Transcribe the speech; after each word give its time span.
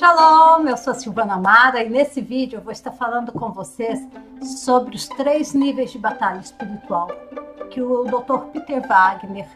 Shalom, 0.00 0.66
eu 0.66 0.78
sou 0.78 0.94
Silvana 0.94 1.36
Mara 1.36 1.84
e 1.84 1.90
nesse 1.90 2.22
vídeo 2.22 2.56
eu 2.56 2.62
vou 2.62 2.72
estar 2.72 2.90
falando 2.90 3.32
com 3.32 3.52
vocês 3.52 4.00
sobre 4.42 4.96
os 4.96 5.06
três 5.06 5.52
níveis 5.52 5.92
de 5.92 5.98
batalha 5.98 6.40
espiritual 6.40 7.08
que 7.68 7.82
o 7.82 8.04
Dr. 8.04 8.46
Peter 8.50 8.88
Wagner 8.88 9.46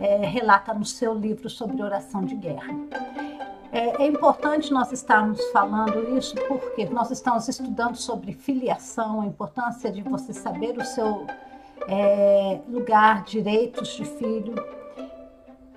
é, 0.00 0.16
relata 0.26 0.74
no 0.74 0.84
seu 0.84 1.14
livro 1.14 1.48
sobre 1.48 1.80
oração 1.80 2.24
de 2.24 2.34
guerra. 2.34 2.74
É, 3.70 4.02
é, 4.02 4.06
importante 4.08 4.72
nós 4.72 4.90
estarmos 4.90 5.40
falando 5.52 6.18
isso 6.18 6.34
porque 6.48 6.86
nós 6.86 7.12
estamos 7.12 7.46
estudando 7.46 7.94
sobre 7.94 8.32
filiação, 8.32 9.20
a 9.20 9.26
importância 9.26 9.92
de 9.92 10.02
você 10.02 10.32
saber 10.32 10.76
o 10.76 10.84
seu 10.84 11.24
é, 11.86 12.58
lugar, 12.68 13.22
direitos 13.22 13.90
de 13.90 14.04
filho. 14.04 14.56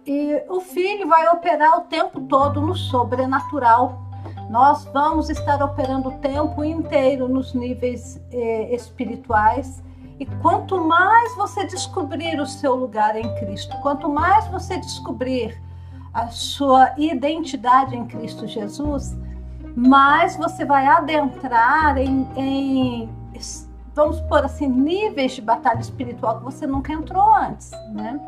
E 0.08 0.42
o 0.50 0.60
filho 0.60 1.08
vai 1.08 1.28
operar 1.30 1.78
o 1.78 1.82
tempo 1.82 2.22
todo 2.22 2.60
no 2.60 2.74
sobrenatural 2.74 4.07
nós 4.50 4.86
vamos 4.94 5.30
estar 5.30 5.62
operando 5.62 6.10
o 6.10 6.18
tempo 6.20 6.64
inteiro 6.64 7.28
nos 7.28 7.54
níveis 7.54 8.22
eh, 8.32 8.74
espirituais. 8.74 9.84
E 10.20 10.26
quanto 10.42 10.80
mais 10.80 11.36
você 11.36 11.66
descobrir 11.66 12.40
o 12.40 12.46
seu 12.46 12.76
lugar 12.76 13.16
em 13.16 13.36
Cristo, 13.36 13.76
quanto 13.82 14.10
mais 14.10 14.48
você 14.48 14.78
descobrir 14.78 15.62
a 16.14 16.28
sua 16.28 16.94
identidade 16.98 17.96
em 17.96 18.06
Cristo 18.08 18.48
Jesus, 18.48 19.16
mais 19.76 20.36
você 20.36 20.66
vai 20.66 20.88
adentrar 20.88 21.98
em, 21.98 22.28
em 22.36 23.10
vamos 23.94 24.20
por 24.22 24.46
assim, 24.46 24.68
níveis 24.68 25.34
de 25.34 25.42
batalha 25.42 25.80
espiritual 25.80 26.38
que 26.38 26.44
você 26.46 26.66
nunca 26.66 26.94
entrou 26.94 27.34
antes, 27.36 27.72
né? 27.90 28.20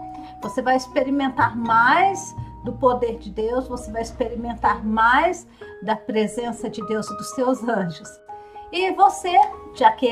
Você 0.41 0.61
vai 0.61 0.75
experimentar 0.75 1.55
mais 1.55 2.35
do 2.63 2.73
poder 2.73 3.17
de 3.17 3.29
Deus, 3.29 3.67
você 3.67 3.91
vai 3.91 4.01
experimentar 4.01 4.85
mais 4.85 5.47
da 5.81 5.95
presença 5.95 6.69
de 6.69 6.85
Deus 6.87 7.09
e 7.09 7.17
dos 7.17 7.29
seus 7.31 7.63
anjos. 7.63 8.09
E 8.71 8.91
você, 8.91 9.33
já 9.73 9.91
que 9.91 10.07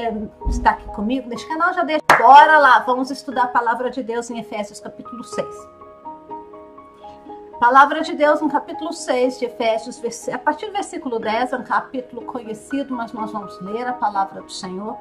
está 0.49 0.71
aqui 0.71 0.87
comigo 0.87 1.29
neste 1.29 1.47
canal, 1.47 1.73
já 1.73 1.83
deixa. 1.83 2.01
Bora 2.17 2.57
lá, 2.57 2.79
vamos 2.79 3.11
estudar 3.11 3.43
a 3.43 3.47
palavra 3.47 3.91
de 3.91 4.01
Deus 4.01 4.29
em 4.31 4.39
Efésios 4.39 4.79
capítulo 4.79 5.23
6. 5.23 5.45
Palavra 7.59 8.01
de 8.01 8.13
Deus 8.13 8.39
no 8.39 8.49
capítulo 8.49 8.93
6 8.93 9.39
de 9.39 9.45
Efésios, 9.45 9.99
a 10.31 10.37
partir 10.37 10.67
do 10.67 10.73
versículo 10.73 11.19
10, 11.19 11.53
é 11.53 11.57
um 11.57 11.63
capítulo 11.63 12.23
conhecido, 12.23 12.93
mas 12.93 13.11
nós 13.13 13.31
vamos 13.31 13.59
ler 13.61 13.87
a 13.87 13.93
palavra 13.93 14.41
do 14.41 14.51
Senhor. 14.51 14.95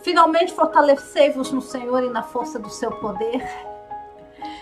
Finalmente 0.00 0.52
fortalecei-vos 0.52 1.52
no 1.52 1.60
Senhor 1.60 2.02
e 2.02 2.08
na 2.08 2.22
força 2.22 2.58
do 2.58 2.70
seu 2.70 2.90
poder 2.92 3.44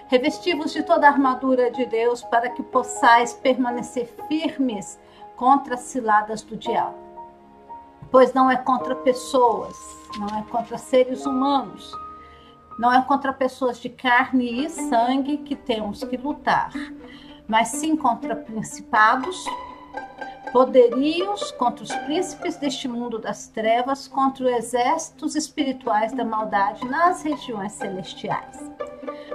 Revestivos 0.08 0.72
de 0.72 0.82
toda 0.82 1.06
a 1.06 1.10
armadura 1.10 1.70
de 1.70 1.84
Deus 1.84 2.22
para 2.22 2.48
que 2.48 2.62
possais 2.62 3.34
permanecer 3.34 4.06
firmes 4.26 4.98
contra 5.36 5.74
as 5.74 5.80
ciladas 5.80 6.40
do 6.40 6.56
diabo. 6.56 6.96
Pois 8.10 8.32
não 8.32 8.50
é 8.50 8.56
contra 8.56 8.96
pessoas, 8.96 9.76
não 10.18 10.38
é 10.38 10.42
contra 10.50 10.78
seres 10.78 11.26
humanos, 11.26 11.92
não 12.78 12.90
é 12.90 13.02
contra 13.02 13.34
pessoas 13.34 13.78
de 13.78 13.90
carne 13.90 14.64
e 14.64 14.70
sangue 14.70 15.38
que 15.38 15.54
temos 15.54 16.02
que 16.02 16.16
lutar, 16.16 16.72
mas 17.46 17.68
sim 17.68 17.94
contra 17.94 18.34
principados, 18.34 19.44
poderios, 20.52 21.50
contra 21.52 21.84
os 21.84 21.94
príncipes 21.94 22.56
deste 22.56 22.88
mundo 22.88 23.18
das 23.18 23.48
trevas, 23.48 24.08
contra 24.08 24.44
os 24.44 24.52
exércitos 24.52 25.34
espirituais 25.34 26.12
da 26.12 26.24
maldade 26.24 26.84
nas 26.86 27.22
regiões 27.22 27.72
celestiais. 27.72 28.70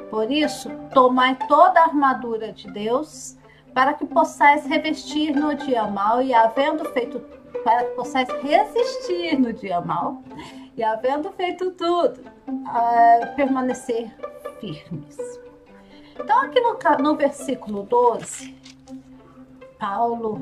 Por 0.10 0.32
isso, 0.32 0.70
tomai 0.94 1.38
toda 1.48 1.80
a 1.80 1.86
armadura 1.86 2.52
de 2.52 2.72
Deus, 2.72 3.38
para 3.74 3.94
que 3.94 4.06
possais 4.06 4.66
revestir 4.66 5.36
no 5.36 5.56
dia 5.56 5.88
mal 5.88 6.22
e 6.22 6.34
havendo 6.34 6.86
feito 6.92 7.20
para 7.64 7.86
que 7.86 7.96
possais 7.96 8.28
resistir 8.42 9.40
no 9.40 9.54
dia 9.54 9.80
mal 9.80 10.22
e 10.76 10.84
havendo 10.84 11.32
feito 11.32 11.72
tudo, 11.72 12.20
uh, 12.48 13.36
permanecer 13.36 14.12
firmes. 14.60 15.18
Então, 16.20 16.42
aqui 16.42 16.60
no, 16.60 16.78
no 17.00 17.16
versículo 17.16 17.84
12, 17.84 18.56
Paulo, 19.80 20.40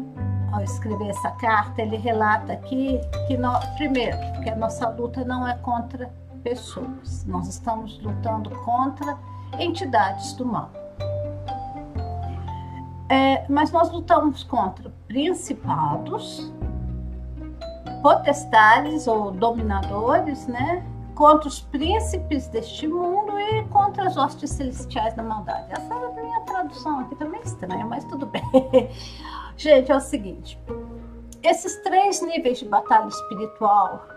ao 0.51 0.62
escrever 0.62 1.09
essa 1.09 1.31
carta, 1.31 1.81
ele 1.81 1.97
relata 1.97 2.53
aqui 2.53 3.00
que, 3.28 3.38
nós, 3.38 3.63
primeiro, 3.75 4.17
que 4.44 4.50
a 4.50 4.56
nossa 4.56 4.89
luta 4.89 5.23
não 5.23 5.47
é 5.47 5.56
contra 5.56 6.12
pessoas, 6.44 7.25
nós 7.25 7.47
estamos 7.47 8.01
lutando 8.01 8.50
contra 8.61 9.17
entidades 9.59 10.34
do 10.34 10.45
mal. 10.45 10.69
É, 13.09 13.45
mas 13.50 13.72
nós 13.72 13.91
lutamos 13.91 14.44
contra 14.44 14.91
principados, 15.07 16.51
potestades 18.01 19.06
ou 19.06 19.31
dominadores, 19.31 20.47
né? 20.47 20.85
Contra 21.13 21.47
os 21.47 21.59
príncipes 21.59 22.47
deste 22.47 22.88
mundo 22.88 23.38
e 23.38 23.63
contra 23.66 24.07
as 24.07 24.16
hostes 24.16 24.50
celestiais 24.51 25.13
da 25.13 25.22
maldade. 25.22 25.66
Essa 25.69 25.94
é 25.94 26.06
a 26.06 26.09
minha 26.09 26.40
tradução 26.41 27.01
aqui 27.01 27.16
também 27.16 27.41
estranha, 27.41 27.85
mas 27.85 28.06
tudo 28.06 28.25
bem. 28.25 28.41
Gente, 29.61 29.91
é 29.91 29.95
o 29.95 29.99
seguinte: 29.99 30.59
esses 31.44 31.75
três 31.83 32.19
níveis 32.19 32.57
de 32.57 32.66
batalha 32.66 33.07
espiritual 33.07 34.07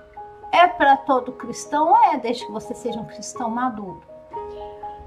é 0.51 0.67
para 0.67 0.97
todo 0.97 1.33
cristão? 1.33 1.95
É, 2.07 2.17
desde 2.17 2.47
que 2.47 2.53
você 2.53 2.73
seja 2.73 2.99
um 2.99 3.05
cristão 3.05 3.51
maduro. 3.51 4.01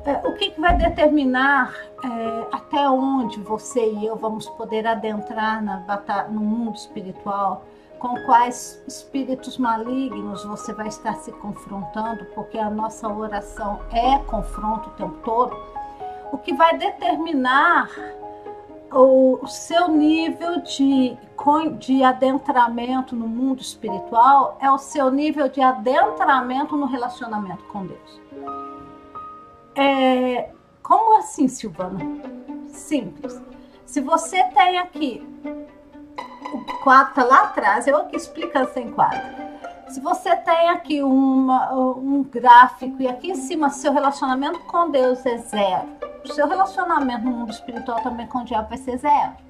É, 0.06 0.28
o 0.28 0.36
que, 0.36 0.52
que, 0.52 0.62
vai 0.62 0.78
determinar 0.78 1.74
é, 2.04 2.56
até 2.56 2.88
onde 2.88 3.42
você 3.42 3.84
e 3.92 4.06
eu 4.06 4.16
vamos 4.16 4.48
poder 4.50 4.86
adentrar 4.86 5.64
na 5.64 6.28
no 6.30 6.42
mundo 6.42 6.76
espiritual? 6.76 7.66
Com 7.98 8.16
quais 8.28 8.80
espíritos 8.88 9.58
malignos 9.58 10.46
você 10.46 10.72
vai 10.72 10.88
estar 10.88 11.16
se 11.16 11.32
confrontando? 11.32 12.26
Porque 12.36 12.60
a 12.60 12.70
nossa 12.70 13.10
oração 13.10 13.80
é 13.92 14.20
confronto 14.20 14.90
o 14.90 14.92
tempo 14.92 15.18
todo. 15.24 15.58
O 16.32 16.38
que 16.38 16.54
vai 16.54 16.78
determinar 16.78 17.90
o 18.92 19.46
seu 19.48 19.88
nível 19.90 20.62
de, 20.62 21.18
de 21.78 22.04
adentramento 22.04 23.16
no 23.16 23.28
mundo 23.28 23.62
espiritual 23.62 24.58
é 24.62 24.72
o 24.72 24.78
seu 24.78 25.12
nível 25.12 25.50
de 25.50 25.62
adentramento 25.62 26.76
no 26.76 26.86
relacionamento 26.86 27.64
com 27.66 27.86
Deus. 27.86 28.22
É, 29.76 30.52
como 30.82 31.18
assim, 31.20 31.48
Silvana? 31.48 32.00
Simples. 32.70 33.42
Se 33.86 34.02
você 34.02 34.44
tem 34.46 34.78
aqui 34.80 35.24
o 36.54 36.84
quadro 36.84 37.14
tá 37.14 37.24
lá 37.24 37.44
atrás, 37.44 37.88
eu 37.88 37.98
aqui 37.98 38.16
explicando 38.16 38.72
sem 38.72 38.92
quadro. 38.92 39.20
Se 39.90 40.00
você 40.02 40.36
tem 40.36 40.70
aqui 40.70 41.02
uma, 41.02 41.74
um 41.74 42.24
gráfico 42.24 43.02
e 43.02 43.08
aqui 43.08 43.32
em 43.32 43.36
cima 43.36 43.70
seu 43.70 43.94
relacionamento 43.94 44.60
com 44.62 44.90
Deus 44.90 45.26
é 45.26 45.38
zero, 45.38 45.88
o 46.24 46.34
seu 46.34 46.48
relacionamento 46.48 47.26
no 47.26 47.32
mundo 47.32 47.52
espiritual 47.52 48.02
também 48.02 48.28
com 48.28 48.40
o 48.40 48.44
diabo 48.44 48.70
vai 48.70 48.78
ser 48.78 48.98
zero. 48.98 49.48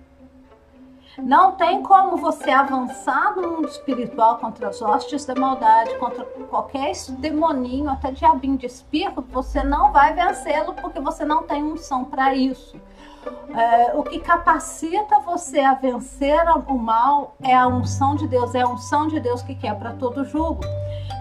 Não 1.18 1.54
tem 1.54 1.82
como 1.82 2.16
você 2.16 2.52
avançar 2.52 3.36
no 3.36 3.50
mundo 3.50 3.68
espiritual 3.68 4.38
contra 4.38 4.70
as 4.70 4.80
hostes 4.82 5.26
da 5.26 5.34
maldade, 5.34 5.96
contra 5.96 6.24
qualquer 6.48 6.92
demoninho, 7.18 7.90
até 7.90 8.12
diabinho 8.12 8.56
de 8.56 8.68
espirro, 8.68 9.26
você 9.32 9.64
não 9.64 9.92
vai 9.92 10.14
vencê-lo 10.14 10.76
porque 10.76 11.00
você 11.00 11.26
não 11.26 11.42
tem 11.42 11.64
unção 11.64 12.06
para 12.06 12.36
isso. 12.36 12.80
É, 13.56 13.96
o 13.96 14.04
que 14.04 14.20
capacita 14.20 15.20
você 15.20 15.60
a 15.60 15.74
vencer 15.74 16.40
o 16.68 16.78
mal 16.78 17.36
é 17.42 17.56
a 17.56 17.68
unção 17.68 18.16
de 18.16 18.28
Deus, 18.28 18.54
é 18.54 18.62
a 18.62 18.68
unção 18.68 19.08
de 19.08 19.20
Deus 19.20 19.42
que 19.42 19.56
quebra 19.56 19.96
todo 20.00 20.24
jugo. 20.24 20.62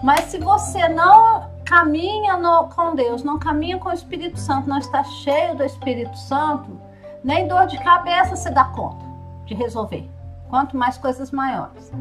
Mas 0.03 0.25
se 0.25 0.37
você 0.37 0.87
não 0.87 1.56
caminha 1.67 2.37
no, 2.37 2.69
com 2.69 2.95
Deus, 2.95 3.23
não 3.23 3.37
caminha 3.37 3.77
com 3.77 3.89
o 3.89 3.93
Espírito 3.93 4.39
Santo, 4.39 4.69
não 4.69 4.77
está 4.77 5.03
cheio 5.03 5.55
do 5.55 5.63
Espírito 5.63 6.17
Santo, 6.17 6.79
nem 7.23 7.45
dor 7.47 7.67
de 7.67 7.77
cabeça 7.79 8.37
se 8.37 8.49
dá 8.49 8.63
conta 8.63 9.05
de 9.45 9.53
resolver, 9.53 10.09
quanto 10.49 10.77
mais 10.77 10.97
coisas 10.97 11.29
maiores. 11.29 11.91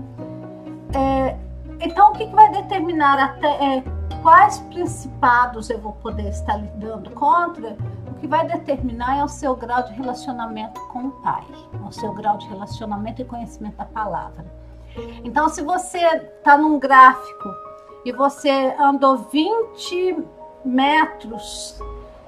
É, 0.95 1.37
então, 1.81 2.11
o 2.11 2.13
que, 2.13 2.27
que 2.27 2.35
vai 2.35 2.51
determinar 2.53 3.19
até 3.19 3.49
é, 3.79 3.85
quais 4.23 4.59
principados 4.71 5.69
eu 5.69 5.81
vou 5.81 5.93
poder 5.95 6.29
estar 6.29 6.57
lidando 6.57 7.11
contra? 7.11 7.77
O 8.07 8.15
que 8.15 8.27
vai 8.29 8.47
determinar 8.47 9.19
é 9.19 9.25
o 9.25 9.29
seu 9.29 9.57
grau 9.57 9.83
de 9.83 9.93
relacionamento 9.95 10.81
com 10.89 11.09
o 11.09 11.11
Pai, 11.23 11.45
o 11.87 11.93
seu 11.93 12.13
grau 12.15 12.39
de 12.39 12.47
relacionamento 12.49 13.21
e 13.21 13.25
conhecimento 13.25 13.77
da 13.77 13.85
palavra. 13.85 14.47
Então, 15.25 15.49
se 15.49 15.61
você 15.61 15.99
está 15.99 16.57
num 16.57 16.79
gráfico 16.79 17.66
e 18.07 18.13
você 18.13 18.73
andou 18.79 19.17
20 19.17 20.25
metros 20.65 21.77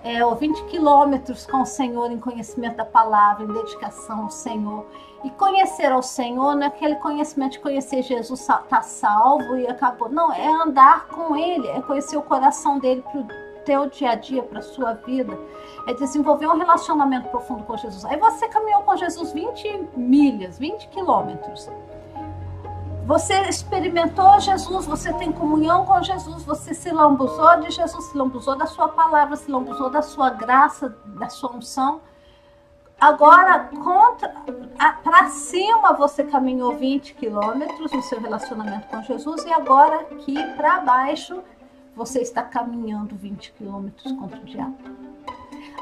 é, 0.03 0.25
ou 0.25 0.35
20 0.35 0.65
quilômetros 0.65 1.47
com 1.47 1.63
o 1.63 1.65
Senhor 1.65 2.11
em 2.11 2.19
conhecimento 2.19 2.79
da 2.79 2.85
palavra, 2.85 3.45
em 3.45 3.53
dedicação 3.53 4.25
ao 4.25 4.31
Senhor. 4.31 4.85
E 5.23 5.31
conhecer 5.31 5.93
ao 5.93 6.03
Senhor 6.03 6.57
não 6.57 6.65
é 6.65 6.67
aquele 6.67 6.97
conhecimento 6.97 7.53
de 7.53 7.59
conhecer 7.61 8.03
Jesus 8.03 8.41
está 8.41 8.83
salvo 8.83 9.57
e 9.57 9.69
acabou. 9.69 10.09
Não, 10.09 10.33
é 10.33 10.49
andar 10.49 11.07
com 11.07 11.37
Ele, 11.37 11.69
é 11.69 11.81
conhecer 11.81 12.17
o 12.17 12.23
coração 12.23 12.81
dele 12.81 13.05
para 13.13 13.49
teu 13.65 13.89
dia 13.89 14.11
a 14.11 14.15
dia, 14.17 14.43
para 14.43 14.59
a 14.59 14.63
sua 14.63 14.95
vida, 14.95 15.39
é 15.87 15.95
desenvolver 15.95 16.49
um 16.49 16.59
relacionamento 16.59 17.29
profundo 17.29 17.63
com 17.63 17.77
Jesus. 17.77 18.05
Aí 18.05 18.17
você 18.17 18.49
caminhou 18.49 18.83
com 18.83 18.97
Jesus 18.97 19.33
20 19.33 19.91
milhas, 19.97 20.59
20 20.59 20.89
quilômetros. 20.89 21.71
Você 23.09 23.33
experimentou 23.49 24.39
Jesus, 24.39 24.85
você 24.85 25.11
tem 25.15 25.33
comunhão 25.33 25.87
com 25.87 26.03
Jesus, 26.03 26.45
você 26.45 26.75
se 26.75 26.91
lambuzou 26.91 27.59
de 27.59 27.71
Jesus, 27.71 28.05
se 28.05 28.19
lambuzou 28.19 28.55
da 28.55 28.67
sua 28.67 28.87
palavra, 28.87 29.35
se 29.35 29.51
lambuzou 29.51 29.89
da 29.89 30.03
sua 30.03 30.29
graça, 30.29 30.95
da 31.19 31.31
sua 31.31 31.57
unção. 31.57 32.03
Agora, 33.01 33.71
para 35.03 35.31
cima 35.31 35.95
você 35.95 36.23
caminhou 36.23 36.77
20 36.77 37.15
quilômetros 37.15 37.91
no 37.93 38.03
seu 38.03 38.21
relacionamento 38.21 38.87
com 38.89 39.03
Jesus 39.03 39.43
e 39.47 39.53
agora 39.55 40.01
aqui 40.01 40.35
para 40.59 40.81
baixo 40.81 41.43
você 41.97 42.21
está 42.21 42.43
caminhando 42.43 43.17
20 43.17 43.53
quilômetros 43.53 44.13
contra 44.13 44.39
o 44.39 44.45
diabo. 44.45 44.98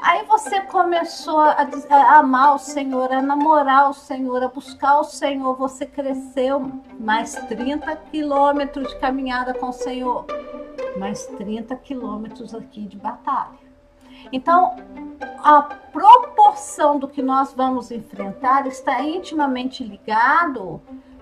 Aí 0.01 0.25
você 0.25 0.61
começou 0.61 1.39
a, 1.39 1.67
a, 1.89 2.17
amar 2.17 2.55
o 2.55 2.59
Senhor, 2.59 3.11
a 3.11 3.21
namorar 3.21 3.89
o 3.89 3.93
Senhor, 3.93 4.43
a 4.43 4.47
buscar 4.47 4.99
o 4.99 5.03
Senhor. 5.03 5.55
Você 5.55 5.85
cresceu 5.85 6.71
mais 6.99 7.33
30 7.33 7.95
quilômetros 8.11 8.89
de 8.89 8.99
caminhada 8.99 9.53
com 9.53 9.69
o 9.69 9.73
Senhor, 9.73 10.25
mais 10.97 11.25
30 11.25 11.75
quilômetros 11.77 12.53
aqui 12.53 12.85
de 12.85 12.97
batalha. 12.97 13.67
Então, 14.31 14.75
a 15.43 15.61
proporção 15.61 16.99
do 16.99 17.07
que 17.07 17.21
nós 17.21 17.53
vamos 17.53 17.91
enfrentar 17.91 18.67
está 18.67 19.01
intimamente 19.01 19.83
ligado 19.83 20.81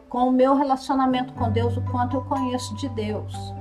com 0.09 0.29
o 0.29 0.31
meu 0.31 0.55
relacionamento 0.55 1.33
com 1.33 1.51
Deus, 1.51 1.75
o 1.77 1.81
quanto 1.91 2.17
eu 2.17 2.23
conheço 2.23 2.75
de 2.75 2.87
Deus. 2.89 3.54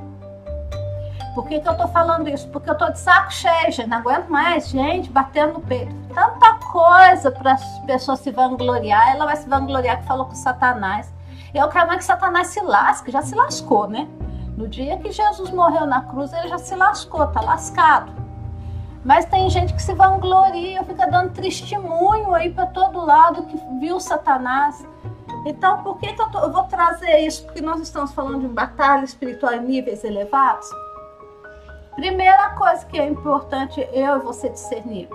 Por 1.35 1.47
que, 1.49 1.61
que 1.61 1.67
eu 1.67 1.73
estou 1.73 1.89
falando 1.89 2.29
isso? 2.29 2.49
Porque 2.49 2.71
eu 2.71 2.75
estou 2.75 2.93
de 2.93 2.99
saco 2.99 3.33
cheio, 3.33 3.73
gente, 3.73 3.89
não 3.89 3.99
aguento 3.99 4.29
mais, 4.29 4.69
gente, 4.69 5.11
batendo 5.11 5.55
no 5.55 5.61
peito. 5.61 5.93
Tanta 6.15 6.55
coisa 6.71 7.31
para 7.31 7.55
as 7.55 7.79
pessoas 7.81 8.21
se 8.21 8.31
vangloriar. 8.31 9.15
Ela 9.15 9.25
vai 9.25 9.37
se 9.37 9.49
vangloriar 9.49 9.99
que 9.99 10.07
falou 10.07 10.27
com 10.27 10.35
Satanás. 10.35 11.13
Eu 11.53 11.69
quero 11.69 11.89
mais 11.89 11.99
que 11.99 12.05
Satanás 12.05 12.49
se 12.49 12.61
lasque, 12.61 13.11
já 13.11 13.21
se 13.21 13.35
lascou, 13.35 13.89
né? 13.89 14.09
No 14.57 14.69
dia 14.69 14.97
que 14.99 15.11
Jesus 15.11 15.51
morreu 15.51 15.87
na 15.87 16.03
cruz, 16.03 16.33
ele 16.33 16.49
já 16.49 16.59
se 16.59 16.77
lascou, 16.77 17.27
tá 17.27 17.41
lascado. 17.41 18.13
Mas 19.05 19.25
tem 19.25 19.51
gente 19.51 19.75
que 19.75 19.83
se 19.83 19.93
vangloria, 19.93 20.83
fica 20.85 21.07
dando 21.07 21.33
testemunho 21.33 22.33
aí 22.33 22.51
para 22.51 22.67
todo 22.67 23.05
lado 23.05 23.43
que 23.43 23.57
viu 23.81 23.99
Satanás. 23.99 24.87
Então, 25.45 25.83
por 25.83 25.99
que, 25.99 26.13
que 26.13 26.23
eu, 26.23 26.31
tô, 26.31 26.39
eu, 26.39 26.53
vou 26.53 26.65
trazer 26.65 27.19
isso? 27.19 27.45
Porque 27.45 27.61
nós 27.61 27.81
estamos 27.81 28.13
falando 28.13 28.41
de 28.41 28.49
batalha 28.49 29.05
espiritual 29.05 29.53
em 29.55 29.61
níveis 29.61 30.03
elevados. 30.05 30.67
Primeira 31.95 32.51
coisa 32.51 32.85
que 32.87 32.99
é 32.99 33.07
importante 33.07 33.81
eu 33.93 34.17
e 34.17 34.21
você 34.21 34.49
discernir. 34.49 35.09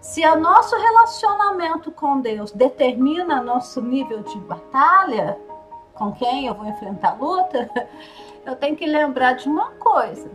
Se 0.00 0.24
o 0.26 0.36
nosso 0.38 0.76
relacionamento 0.76 1.90
com 1.90 2.20
Deus 2.20 2.52
determina 2.52 3.42
nosso 3.42 3.80
nível 3.80 4.22
de 4.22 4.38
batalha, 4.40 5.38
com 5.94 6.12
quem 6.12 6.46
eu 6.46 6.54
vou 6.54 6.66
enfrentar 6.66 7.12
a 7.12 7.14
luta, 7.14 7.70
eu 8.44 8.54
tenho 8.56 8.76
que 8.76 8.86
lembrar 8.86 9.34
de 9.34 9.48
uma 9.48 9.70
coisa 9.72 10.30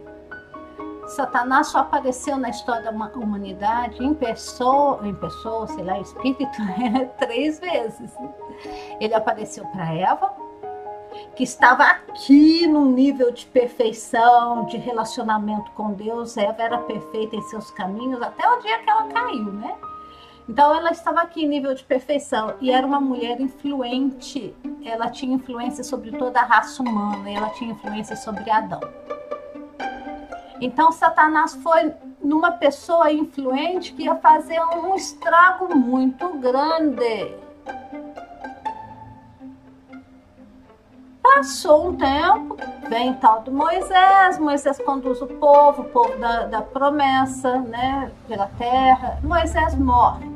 Satanás 1.09 1.67
só 1.67 1.79
apareceu 1.79 2.37
na 2.37 2.49
história 2.49 2.83
da 2.83 2.91
humanidade 2.91 4.03
em 4.03 4.13
pessoa, 4.13 4.99
em 5.07 5.15
pessoa, 5.15 5.67
sei 5.67 5.83
lá, 5.83 5.97
em 5.97 6.01
espírito, 6.01 6.57
três 7.17 7.59
vezes. 7.59 8.11
Ele 8.99 9.13
apareceu 9.13 9.65
para 9.67 9.91
Eva, 9.93 10.31
que 11.35 11.43
estava 11.43 11.83
aqui 11.83 12.67
no 12.67 12.85
nível 12.85 13.31
de 13.31 13.45
perfeição, 13.45 14.65
de 14.65 14.77
relacionamento 14.77 15.71
com 15.71 15.93
Deus. 15.93 16.37
Eva 16.37 16.61
era 16.61 16.77
perfeita 16.77 17.35
em 17.35 17.41
seus 17.43 17.71
caminhos 17.71 18.21
até 18.21 18.47
o 18.49 18.59
dia 18.59 18.79
que 18.79 18.89
ela 18.89 19.07
caiu, 19.07 19.51
né? 19.53 19.75
Então 20.47 20.73
ela 20.75 20.91
estava 20.91 21.21
aqui 21.21 21.43
em 21.43 21.47
nível 21.47 21.75
de 21.75 21.83
perfeição 21.83 22.55
e 22.59 22.71
era 22.71 22.85
uma 22.85 22.99
mulher 22.99 23.39
influente. 23.39 24.55
Ela 24.83 25.09
tinha 25.09 25.35
influência 25.35 25.83
sobre 25.83 26.11
toda 26.11 26.39
a 26.39 26.45
raça 26.45 26.81
humana, 26.81 27.29
ela 27.29 27.49
tinha 27.51 27.71
influência 27.71 28.15
sobre 28.15 28.49
Adão. 28.49 28.81
Então, 30.61 30.91
Satanás 30.91 31.55
foi 31.55 31.93
numa 32.21 32.51
pessoa 32.51 33.11
influente 33.11 33.93
que 33.93 34.03
ia 34.03 34.15
fazer 34.15 34.59
um 34.59 34.93
estrago 34.93 35.73
muito 35.75 36.27
grande. 36.37 37.33
Passou 41.39 41.87
um 41.87 41.95
tempo, 41.95 42.57
vem 42.89 43.13
tal 43.13 43.41
do 43.43 43.49
Moisés, 43.49 44.37
Moisés 44.37 44.77
conduz 44.79 45.21
o 45.21 45.25
povo, 45.25 45.83
o 45.83 45.85
povo 45.85 46.17
da, 46.17 46.47
da 46.47 46.61
promessa, 46.61 47.61
né, 47.61 48.11
pela 48.27 48.47
terra. 48.57 49.17
Moisés 49.23 49.73
morre. 49.75 50.29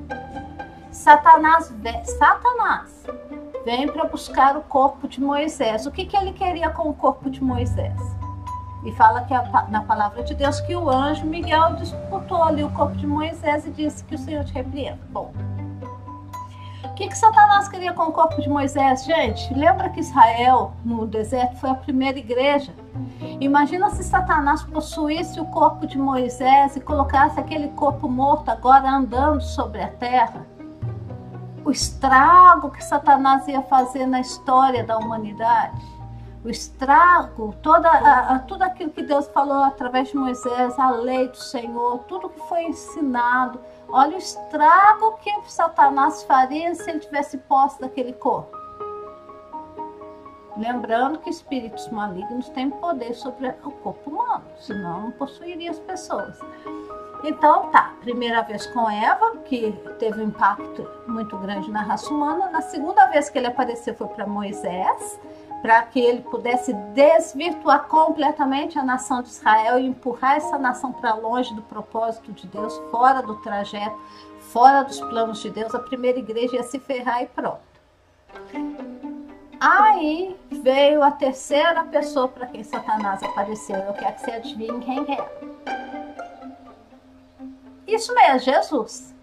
Satanás 0.94 1.69
vem, 1.71 2.05
Satanás 2.05 3.05
vem 3.65 3.85
para 3.89 4.05
buscar 4.05 4.55
o 4.55 4.61
corpo 4.61 5.05
de 5.05 5.19
Moisés. 5.19 5.85
O 5.85 5.91
que, 5.91 6.05
que 6.05 6.15
ele 6.15 6.31
queria 6.31 6.69
com 6.69 6.88
o 6.88 6.94
corpo 6.94 7.29
de 7.29 7.44
Moisés? 7.44 8.00
E 8.85 8.91
fala 8.94 9.25
que 9.25 9.33
a, 9.33 9.67
na 9.69 9.81
palavra 9.81 10.23
de 10.23 10.33
Deus 10.33 10.61
que 10.61 10.73
o 10.73 10.89
anjo 10.89 11.25
Miguel 11.25 11.75
disputou 11.75 12.41
ali 12.41 12.63
o 12.63 12.69
corpo 12.69 12.95
de 12.95 13.05
Moisés 13.05 13.67
e 13.67 13.71
disse 13.71 14.05
que 14.05 14.15
o 14.15 14.17
Senhor 14.17 14.45
te 14.45 14.53
repreenda. 14.53 15.00
Bom, 15.09 15.33
o 16.93 16.95
que, 16.95 17.07
que 17.07 17.17
Satanás 17.17 17.67
queria 17.67 17.91
com 17.91 18.03
o 18.03 18.11
corpo 18.11 18.39
de 18.39 18.47
Moisés? 18.47 19.03
Gente, 19.03 19.51
lembra 19.51 19.89
que 19.89 19.99
Israel, 19.99 20.73
no 20.85 21.07
deserto, 21.07 21.57
foi 21.57 21.71
a 21.71 21.75
primeira 21.75 22.19
igreja? 22.19 22.71
Imagina 23.41 23.89
se 23.89 24.03
Satanás 24.03 24.61
possuísse 24.61 25.39
o 25.41 25.45
corpo 25.45 25.87
de 25.87 25.97
Moisés 25.97 26.75
e 26.75 26.79
colocasse 26.79 27.39
aquele 27.39 27.69
corpo 27.69 28.07
morto 28.07 28.49
agora 28.49 28.87
andando 28.87 29.41
sobre 29.41 29.81
a 29.81 29.87
terra. 29.87 30.45
O 31.65 31.71
estrago 31.71 32.69
que 32.69 32.83
Satanás 32.83 33.47
ia 33.47 33.63
fazer 33.63 34.05
na 34.05 34.19
história 34.19 34.83
da 34.83 34.95
humanidade 34.95 35.92
o 36.43 36.49
estrago, 36.49 37.55
toda 37.61 37.89
a, 37.89 38.35
a, 38.35 38.39
tudo 38.39 38.63
aquilo 38.63 38.91
que 38.91 39.01
Deus 39.01 39.27
falou 39.29 39.63
através 39.63 40.09
de 40.09 40.17
Moisés, 40.17 40.77
a 40.77 40.91
lei 40.91 41.29
do 41.29 41.37
Senhor, 41.37 41.99
tudo 41.99 42.29
que 42.29 42.39
foi 42.49 42.63
ensinado. 42.63 43.59
Olha 43.87 44.15
o 44.15 44.19
estrago 44.19 45.17
que 45.21 45.31
Satanás 45.49 46.23
faria 46.23 46.75
se 46.75 46.89
ele 46.89 46.99
tivesse 46.99 47.37
posse 47.37 47.79
daquele 47.79 48.13
corpo. 48.13 48.57
Lembrando 50.57 51.19
que 51.19 51.29
espíritos 51.29 51.89
malignos 51.89 52.49
têm 52.49 52.69
poder 52.69 53.13
sobre 53.15 53.49
o 53.63 53.71
corpo 53.71 54.09
humano, 54.09 54.43
senão 54.59 55.01
não 55.01 55.11
possuiria 55.11 55.71
as 55.71 55.79
pessoas. 55.79 56.37
Então, 57.23 57.69
tá, 57.69 57.93
primeira 58.01 58.41
vez 58.41 58.67
com 58.67 58.89
Eva, 58.89 59.38
que 59.45 59.71
teve 59.97 60.21
um 60.21 60.27
impacto 60.27 60.85
muito 61.07 61.38
grande 61.38 61.71
na 61.71 61.81
raça 61.81 62.13
humana. 62.13 62.50
Na 62.51 62.62
segunda 62.62 63.05
vez 63.05 63.29
que 63.29 63.38
ele 63.38 63.47
apareceu 63.47 63.95
foi 63.95 64.07
para 64.07 64.27
Moisés, 64.27 65.19
para 65.63 65.82
que 65.84 65.98
ele 65.98 66.22
pudesse 66.24 66.74
desvirtuar 66.74 67.86
completamente 67.86 68.77
a 68.77 68.84
nação 68.84 69.22
de 69.22 69.29
Israel 69.29 69.79
e 69.79 69.86
empurrar 69.86 70.36
essa 70.36 70.58
nação 70.58 70.91
para 70.91 71.13
longe 71.13 71.55
do 71.55 71.62
propósito 71.62 72.34
de 72.34 72.46
Deus, 72.48 72.77
fora 72.91 73.22
do 73.22 73.36
trajeto, 73.36 73.98
fora 74.51 74.84
dos 74.84 75.00
planos 75.00 75.41
de 75.41 75.50
Deus. 75.50 75.74
A 75.74 75.79
primeira 75.79 76.20
igreja 76.20 76.58
ia 76.58 76.63
se 76.63 76.77
ferrar 76.82 77.24
e 77.24 77.27
pronto. 77.27 77.62
Aí 79.58 80.38
veio 80.51 81.01
a 81.01 81.12
terceira 81.12 81.86
pessoa 81.86 82.27
para 82.27 82.48
quem 82.48 82.62
Satanás 82.62 83.24
apareceu. 83.24 83.77
Eu 83.77 83.93
quero 83.93 84.15
que 84.15 84.22
você 84.22 84.32
adivinhe 84.32 84.82
quem 84.82 85.15
é. 85.15 85.25
Isso 87.88 88.13
mesmo, 88.13 88.39
Jesus. 88.39 89.15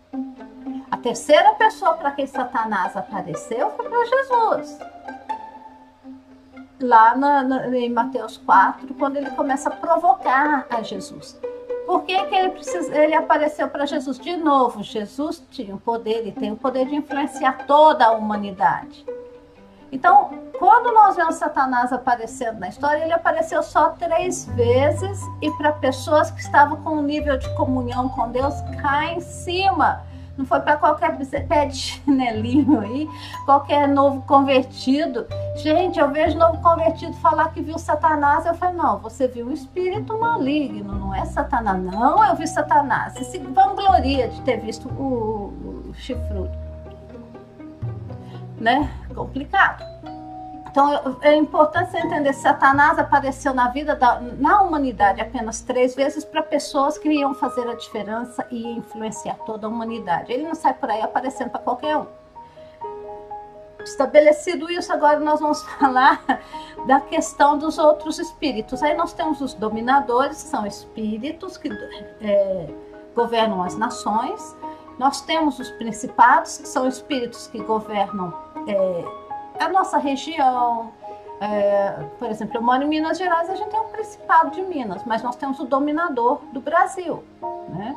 A 0.91 0.97
terceira 0.97 1.53
pessoa 1.53 1.93
para 1.99 2.13
quem 2.13 2.27
Satanás 2.27 2.97
apareceu 2.97 3.71
foi 3.73 3.91
para 3.91 4.07
Jesus 4.07 4.79
lá 6.83 7.17
na, 7.17 7.43
na, 7.43 7.77
em 7.77 7.91
Mateus 7.91 8.37
4, 8.39 8.95
quando 8.95 9.17
ele 9.17 9.31
começa 9.31 9.69
a 9.69 9.73
provocar 9.73 10.67
a 10.71 10.83
Jesus. 10.83 11.39
Por 11.87 12.03
que, 12.05 12.25
que 12.27 12.35
ele, 12.35 12.51
precisa, 12.51 12.97
ele 12.97 13.15
apareceu 13.15 13.69
para 13.69 13.85
Jesus 13.85 14.19
de 14.19 14.37
novo? 14.37 14.83
Jesus 14.83 15.43
tinha 15.51 15.75
o 15.75 15.81
poder 15.81 16.27
e 16.27 16.33
tem 16.33 16.53
o 16.53 16.57
poder 16.57 16.87
de 16.87 16.95
influenciar 16.95 17.67
toda 17.67 18.07
a 18.07 18.13
humanidade. 18.13 19.05
Então, 19.93 20.31
quando 20.57 20.95
nós 20.95 21.17
vemos 21.17 21.35
Satanás 21.35 21.93
aparecendo 21.93 22.61
na 22.61 22.69
história, 22.69 23.03
ele 23.03 23.13
apareceu 23.13 23.63
só 23.63 23.91
três 23.91 24.47
vezes 24.55 25.21
e 25.43 25.51
para 25.53 25.73
pessoas 25.73 26.31
que 26.31 26.41
estavam 26.41 26.81
com 26.83 26.91
um 26.91 27.03
nível 27.03 27.37
de 27.37 27.53
comunhão 27.57 28.09
com 28.11 28.31
Deus 28.31 28.55
cá 28.81 29.07
em 29.07 29.21
cima. 29.21 30.05
Não 30.37 30.47
foi 30.47 30.61
para 30.61 30.77
qualquer 30.77 31.17
pé 31.47 31.67
de 31.67 31.77
chinelinho 31.77 32.81
aí, 32.81 33.09
qualquer 33.45 33.87
novo 33.87 34.23
convertido. 34.23 35.27
Gente, 35.57 35.99
eu 35.99 36.11
vejo 36.11 36.39
novo 36.39 36.61
convertido 36.63 37.13
falar 37.15 37.53
que 37.53 37.61
viu 37.61 37.79
Satanás. 37.79 38.47
Eu 38.47 38.55
falei, 38.55 38.77
não, 38.77 38.99
você 38.99 39.29
viu 39.29 39.47
um 39.47 39.53
espírito 39.53 40.19
maligno, 40.19 40.95
não 40.95 41.15
é 41.15 41.25
Satanás. 41.27 41.83
Não, 41.83 42.25
eu 42.25 42.37
vi 42.37 42.47
Satanás. 42.47 43.15
Se 43.27 43.39
vangloria 43.39 44.29
de 44.29 44.41
ter 44.43 44.59
visto 44.59 44.89
o, 44.89 45.91
o 45.91 45.95
chifrudo. 45.95 46.51
Né? 48.59 48.91
Complicado. 49.15 49.85
Então 50.71 51.19
é 51.21 51.35
importante 51.35 51.97
entender 51.97 52.33
Satanás 52.33 52.97
apareceu 52.99 53.53
na 53.53 53.69
vida 53.69 53.97
da 53.97 54.21
na 54.21 54.63
humanidade 54.63 55.21
apenas 55.21 55.61
três 55.61 55.97
vezes 55.97 56.25
para 56.25 56.43
pessoas 56.43 56.97
que 56.97 57.09
iam 57.09 57.35
fazer 57.35 57.69
a 57.69 57.75
diferença 57.75 58.47
e 58.51 58.67
influenciar 58.77 59.35
toda 59.45 59.67
a 59.67 59.71
humanidade. 59.71 60.33
Ele 60.33 60.45
não 60.45 60.55
sai 60.55 60.75
por 60.75 60.89
aí 60.89 61.03
aparecendo 61.03 61.51
para 61.51 61.61
qualquer 61.61 61.97
um. 61.97 62.07
Estabelecido 63.83 64.71
isso, 64.71 64.93
agora 64.93 65.19
nós 65.19 65.41
vamos 65.41 65.63
falar 65.79 66.23
da 66.87 67.01
questão 67.01 67.59
dos 67.59 67.77
outros 67.77 68.19
espíritos. 68.19 68.83
Aí 68.83 68.95
nós 68.95 69.13
temos 69.13 69.41
os 69.41 69.55
dominadores, 69.55 70.43
que 70.43 70.49
são 70.51 70.67
espíritos 70.67 71.57
que 71.57 71.69
é, 72.21 72.69
governam 73.15 73.63
as 73.63 73.77
nações. 73.77 74.57
Nós 74.99 75.23
temos 75.23 75.59
os 75.59 75.71
principados, 75.73 76.59
que 76.59 76.69
são 76.69 76.87
espíritos 76.87 77.47
que 77.47 77.59
governam 77.63 78.33
é, 78.69 79.20
a 79.65 79.69
nossa 79.69 79.99
região. 79.99 80.93
É, 81.41 82.05
por 82.19 82.29
exemplo, 82.29 82.59
eu 82.59 82.63
moro 82.63 82.83
em 82.83 82.89
Minas 82.89 83.17
Gerais, 83.17 83.49
a 83.49 83.55
gente 83.55 83.71
tem 83.71 83.81
o 83.81 83.85
Principado 83.85 84.51
de 84.51 84.61
Minas, 84.63 85.03
mas 85.05 85.23
nós 85.23 85.37
temos 85.37 85.59
o 85.59 85.65
dominador 85.65 86.41
do 86.53 86.61
Brasil. 86.61 87.25
Né? 87.71 87.97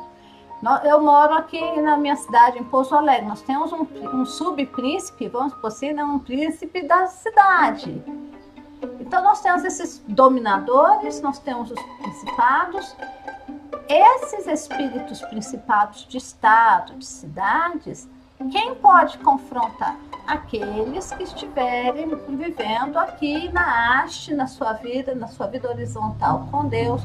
Eu 0.84 1.02
moro 1.02 1.34
aqui 1.34 1.78
na 1.80 1.96
minha 1.96 2.16
cidade, 2.16 2.58
em 2.58 2.64
Pouso 2.64 2.94
Alegre. 2.94 3.26
Nós 3.26 3.42
temos 3.42 3.70
um, 3.70 3.86
um 4.14 4.24
subpríncipe, 4.24 5.28
vamos 5.28 5.52
por 5.54 5.66
assim, 5.66 5.92
né? 5.92 6.02
um 6.02 6.18
príncipe 6.18 6.82
da 6.82 7.06
cidade. 7.06 8.02
Então, 8.98 9.22
nós 9.22 9.42
temos 9.42 9.62
esses 9.62 10.02
dominadores, 10.08 11.20
nós 11.20 11.38
temos 11.38 11.70
os 11.70 11.82
principados. 12.00 12.96
Esses 13.86 14.46
espíritos 14.46 15.20
principados 15.22 16.06
de 16.06 16.16
estado, 16.16 16.94
de 16.94 17.04
cidades, 17.04 18.08
quem 18.50 18.74
pode 18.74 19.18
confrontar? 19.18 19.96
Aqueles 20.26 21.12
que 21.12 21.22
estiverem 21.22 22.08
vivendo 22.28 22.96
aqui 22.96 23.48
na 23.52 24.02
haste, 24.02 24.34
na 24.34 24.46
sua 24.46 24.72
vida, 24.72 25.14
na 25.14 25.28
sua 25.28 25.46
vida 25.46 25.68
horizontal 25.68 26.48
com 26.50 26.66
Deus, 26.66 27.02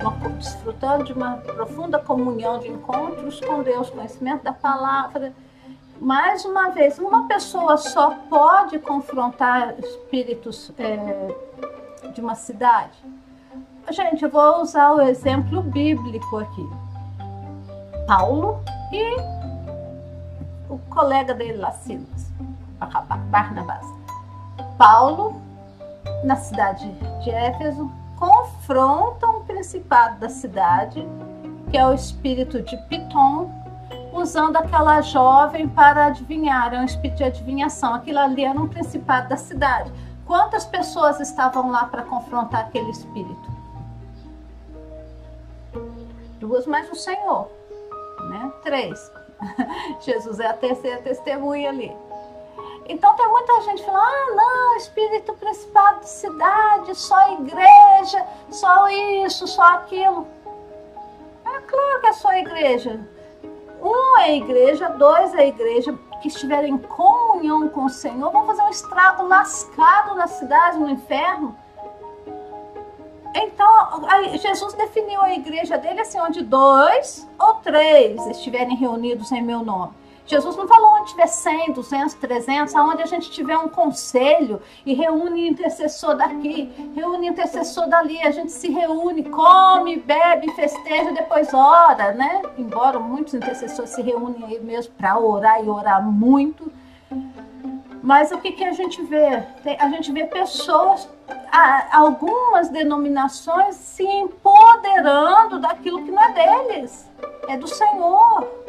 uma, 0.00 0.10
desfrutando 0.30 1.04
de 1.04 1.12
uma 1.12 1.36
profunda 1.36 1.98
comunhão 1.98 2.58
de 2.58 2.68
encontros 2.68 3.40
com 3.40 3.62
Deus, 3.62 3.90
conhecimento 3.90 4.42
da 4.42 4.52
palavra. 4.52 5.32
Mais 6.00 6.44
uma 6.44 6.70
vez, 6.70 6.98
uma 6.98 7.28
pessoa 7.28 7.76
só 7.76 8.10
pode 8.28 8.78
confrontar 8.78 9.78
espíritos 9.78 10.72
é, 10.78 11.34
de 12.12 12.20
uma 12.20 12.34
cidade. 12.34 12.98
Gente, 13.90 14.24
eu 14.24 14.30
vou 14.30 14.62
usar 14.62 14.92
o 14.92 15.00
exemplo 15.00 15.62
bíblico 15.62 16.38
aqui. 16.38 16.68
Paulo 18.06 18.60
e 18.92 19.41
o 20.72 20.78
colega 20.88 21.34
dele 21.34 21.58
lá, 21.58 21.70
Silas, 21.72 22.32
Barnabás. 23.30 23.86
Paulo, 24.78 25.40
na 26.24 26.36
cidade 26.36 26.90
de 27.22 27.30
Éfeso, 27.30 27.90
confronta 28.18 29.26
um 29.26 29.44
principado 29.44 30.18
da 30.18 30.30
cidade, 30.30 31.06
que 31.70 31.76
é 31.76 31.86
o 31.86 31.92
espírito 31.92 32.62
de 32.62 32.76
Piton, 32.88 33.50
usando 34.12 34.56
aquela 34.56 35.02
jovem 35.02 35.68
para 35.68 36.06
adivinhar, 36.06 36.72
é 36.72 36.78
um 36.78 36.84
espírito 36.84 37.18
de 37.18 37.24
adivinhação. 37.24 37.94
Aquilo 37.94 38.18
ali 38.18 38.44
era 38.44 38.58
um 38.58 38.68
principado 38.68 39.28
da 39.28 39.36
cidade. 39.36 39.92
Quantas 40.24 40.64
pessoas 40.64 41.20
estavam 41.20 41.70
lá 41.70 41.84
para 41.84 42.02
confrontar 42.02 42.62
aquele 42.62 42.90
espírito? 42.90 43.52
Duas 46.40 46.66
mais 46.66 46.90
o 46.90 46.94
Senhor, 46.94 47.48
né? 48.30 48.52
Três. 48.62 49.21
Jesus 50.00 50.40
é 50.40 50.46
a 50.46 50.54
terceira 50.54 51.00
testemunha 51.02 51.70
ali. 51.70 51.94
Então 52.86 53.14
tem 53.14 53.28
muita 53.28 53.60
gente 53.62 53.84
falando, 53.84 54.02
ah, 54.02 54.34
não, 54.34 54.76
espírito 54.76 55.32
principal 55.34 56.00
de 56.00 56.08
cidade, 56.08 56.94
só 56.94 57.32
igreja, 57.32 58.26
só 58.50 58.88
isso, 58.88 59.46
só 59.46 59.62
aquilo. 59.74 60.26
É 61.44 61.60
claro 61.60 62.00
que 62.00 62.06
é 62.06 62.12
só 62.12 62.32
igreja. 62.32 63.00
Um 63.80 64.18
é 64.18 64.36
igreja, 64.36 64.88
dois 64.90 65.34
é 65.34 65.48
igreja, 65.48 65.96
que 66.20 66.28
estiverem 66.28 66.74
em 66.74 66.78
comunhão 66.78 67.68
com 67.68 67.84
o 67.84 67.90
Senhor, 67.90 68.30
vão 68.30 68.46
fazer 68.46 68.62
um 68.62 68.70
estrago 68.70 69.26
lascado 69.26 70.14
na 70.14 70.28
cidade, 70.28 70.78
no 70.78 70.88
inferno. 70.88 71.56
Então, 73.34 74.02
Jesus 74.40 74.74
definiu 74.74 75.22
a 75.22 75.32
igreja 75.32 75.78
dele 75.78 76.00
assim, 76.00 76.20
onde 76.20 76.42
dois 76.42 77.28
ou 77.38 77.54
três 77.54 78.26
estiverem 78.26 78.76
reunidos 78.76 79.32
em 79.32 79.42
meu 79.42 79.64
nome. 79.64 80.02
Jesus 80.24 80.56
não 80.56 80.68
falou 80.68 81.00
onde 81.00 81.10
tiver 81.10 81.26
100, 81.26 81.72
200, 81.72 82.14
300, 82.14 82.76
aonde 82.76 83.02
a 83.02 83.06
gente 83.06 83.30
tiver 83.30 83.58
um 83.58 83.68
conselho 83.68 84.62
e 84.86 84.94
reúne 84.94 85.48
intercessor 85.48 86.16
daqui, 86.16 86.72
reúne 86.94 87.26
intercessor 87.26 87.88
dali, 87.88 88.20
a 88.22 88.30
gente 88.30 88.52
se 88.52 88.70
reúne, 88.70 89.24
come, 89.24 89.96
bebe, 89.96 90.52
festeja, 90.52 91.12
depois 91.12 91.52
ora, 91.52 92.12
né? 92.12 92.42
Embora 92.56 93.00
muitos 93.00 93.34
intercessores 93.34 93.90
se 93.90 94.00
reúnem 94.00 94.44
aí 94.44 94.60
mesmo 94.60 94.94
para 94.94 95.18
orar 95.18 95.62
e 95.62 95.68
orar 95.68 96.02
muito. 96.02 96.70
Mas 98.02 98.32
o 98.32 98.38
que, 98.38 98.52
que 98.52 98.64
a 98.64 98.72
gente 98.72 99.02
vê? 99.02 99.44
A 99.78 99.88
gente 99.88 100.10
vê 100.10 100.24
pessoas 100.24 101.08
algumas 101.92 102.68
denominações 102.68 103.76
se 103.76 104.04
empoderando 104.04 105.60
daquilo 105.60 106.04
que 106.04 106.10
não 106.10 106.22
é 106.22 106.32
deles, 106.32 107.08
é 107.48 107.56
do 107.56 107.68
Senhor. 107.68 108.62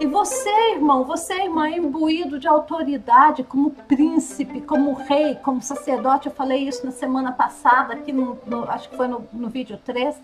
E 0.00 0.06
você, 0.06 0.74
irmão, 0.74 1.02
você, 1.02 1.34
irmã, 1.34 1.66
é 1.66 1.76
imbuído 1.76 2.38
de 2.38 2.46
autoridade 2.46 3.42
como 3.42 3.70
príncipe, 3.70 4.60
como 4.60 4.92
rei, 4.92 5.34
como 5.42 5.60
sacerdote. 5.60 6.28
Eu 6.28 6.32
falei 6.32 6.68
isso 6.68 6.86
na 6.86 6.92
semana 6.92 7.32
passada, 7.32 7.94
aqui 7.94 8.12
no, 8.12 8.38
no 8.46 8.62
acho 8.70 8.88
que 8.88 8.96
foi 8.96 9.08
no, 9.08 9.26
no 9.32 9.48
vídeo 9.48 9.76
3. 9.84 10.14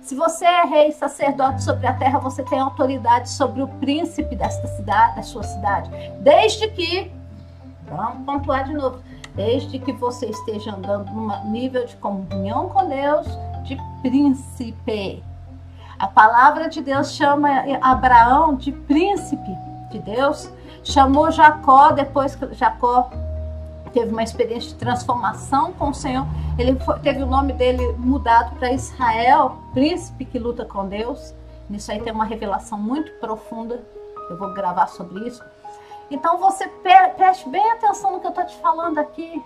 Se 0.00 0.14
você 0.14 0.44
é 0.44 0.64
rei, 0.64 0.92
sacerdote 0.92 1.64
sobre 1.64 1.84
a 1.84 1.92
terra, 1.94 2.20
você 2.20 2.44
tem 2.44 2.60
autoridade 2.60 3.28
sobre 3.28 3.60
o 3.60 3.66
príncipe 3.66 4.36
desta 4.36 4.68
cidade, 4.68 5.16
da 5.16 5.22
sua 5.22 5.42
cidade. 5.42 5.90
Desde 6.20 6.68
que, 6.68 7.10
vamos 7.88 8.24
pontuar 8.24 8.64
de 8.64 8.74
novo, 8.74 8.98
desde 9.34 9.78
que 9.78 9.92
você 9.92 10.26
esteja 10.26 10.74
andando 10.74 11.10
num 11.12 11.50
nível 11.50 11.84
de 11.86 11.96
comunhão 11.96 12.68
com 12.68 12.88
Deus, 12.88 13.26
de 13.64 13.78
príncipe. 14.02 15.22
A 15.98 16.06
palavra 16.06 16.68
de 16.68 16.82
Deus 16.82 17.12
chama 17.12 17.48
Abraão 17.80 18.54
de 18.54 18.72
príncipe 18.72 19.56
de 19.90 19.98
Deus, 19.98 20.50
chamou 20.82 21.30
Jacó 21.30 21.92
depois 21.92 22.34
que 22.34 22.52
Jacó 22.54 23.10
teve 23.92 24.10
uma 24.10 24.22
experiência 24.24 24.70
de 24.70 24.74
transformação 24.74 25.72
com 25.72 25.90
o 25.90 25.94
Senhor, 25.94 26.26
ele 26.58 26.78
foi, 26.80 26.98
teve 26.98 27.22
o 27.22 27.26
nome 27.26 27.52
dele 27.52 27.92
mudado 27.96 28.54
para 28.56 28.72
Israel, 28.72 29.56
príncipe 29.72 30.24
que 30.24 30.38
luta 30.38 30.64
com 30.64 30.88
Deus. 30.88 31.32
Nisso 31.70 31.90
aí 31.90 32.00
tem 32.00 32.12
uma 32.12 32.24
revelação 32.24 32.78
muito 32.78 33.10
profunda. 33.14 33.82
Eu 34.28 34.36
vou 34.36 34.52
gravar 34.52 34.88
sobre 34.88 35.26
isso. 35.26 35.42
Então 36.10 36.38
você 36.38 36.68
preste 37.16 37.48
bem 37.48 37.72
atenção 37.72 38.12
no 38.12 38.20
que 38.20 38.26
eu 38.26 38.30
estou 38.30 38.44
te 38.44 38.56
falando 38.56 38.98
aqui. 38.98 39.42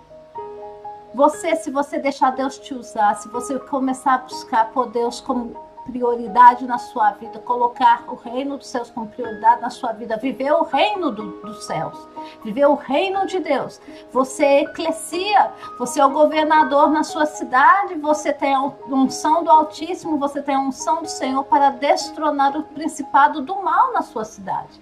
Você, 1.15 1.57
se 1.57 1.71
você 1.71 1.99
deixar 1.99 2.31
Deus 2.33 2.59
te 2.59 2.75
usar, 2.75 3.15
se 3.17 3.29
você 3.29 3.59
começar 3.59 4.15
a 4.15 4.19
buscar 4.19 4.71
por 4.73 4.91
Deus 4.91 5.21
como 5.21 5.69
prioridade 5.91 6.67
na 6.67 6.79
sua 6.79 7.12
vida, 7.12 7.38
colocar 7.38 8.05
o 8.09 8.15
reino 8.15 8.59
dos 8.59 8.69
céus 8.69 8.91
como 8.91 9.09
prioridade 9.09 9.62
na 9.62 9.71
sua 9.71 9.93
vida, 9.93 10.17
viver 10.19 10.53
o 10.53 10.62
reino 10.62 11.11
do, 11.11 11.41
dos 11.41 11.65
céus, 11.65 11.97
viver 12.45 12.67
o 12.67 12.75
reino 12.75 13.27
de 13.27 13.38
Deus. 13.41 13.81
Você 14.12 14.45
é 14.45 14.62
eclesia, 14.62 15.50
você 15.79 16.00
é 16.00 16.05
o 16.05 16.11
governador 16.11 16.91
na 16.91 17.03
sua 17.03 17.25
cidade, 17.25 17.95
você 17.95 18.33
tem 18.33 18.55
a 18.55 18.62
unção 18.88 19.43
do 19.43 19.50
Altíssimo, 19.50 20.19
você 20.19 20.43
tem 20.43 20.55
a 20.55 20.61
unção 20.61 21.03
do 21.03 21.09
Senhor 21.09 21.45
para 21.45 21.71
destronar 21.71 22.57
o 22.57 22.65
principado 22.65 23.41
do 23.41 23.57
mal 23.62 23.93
na 23.93 24.03
sua 24.03 24.25
cidade. 24.25 24.81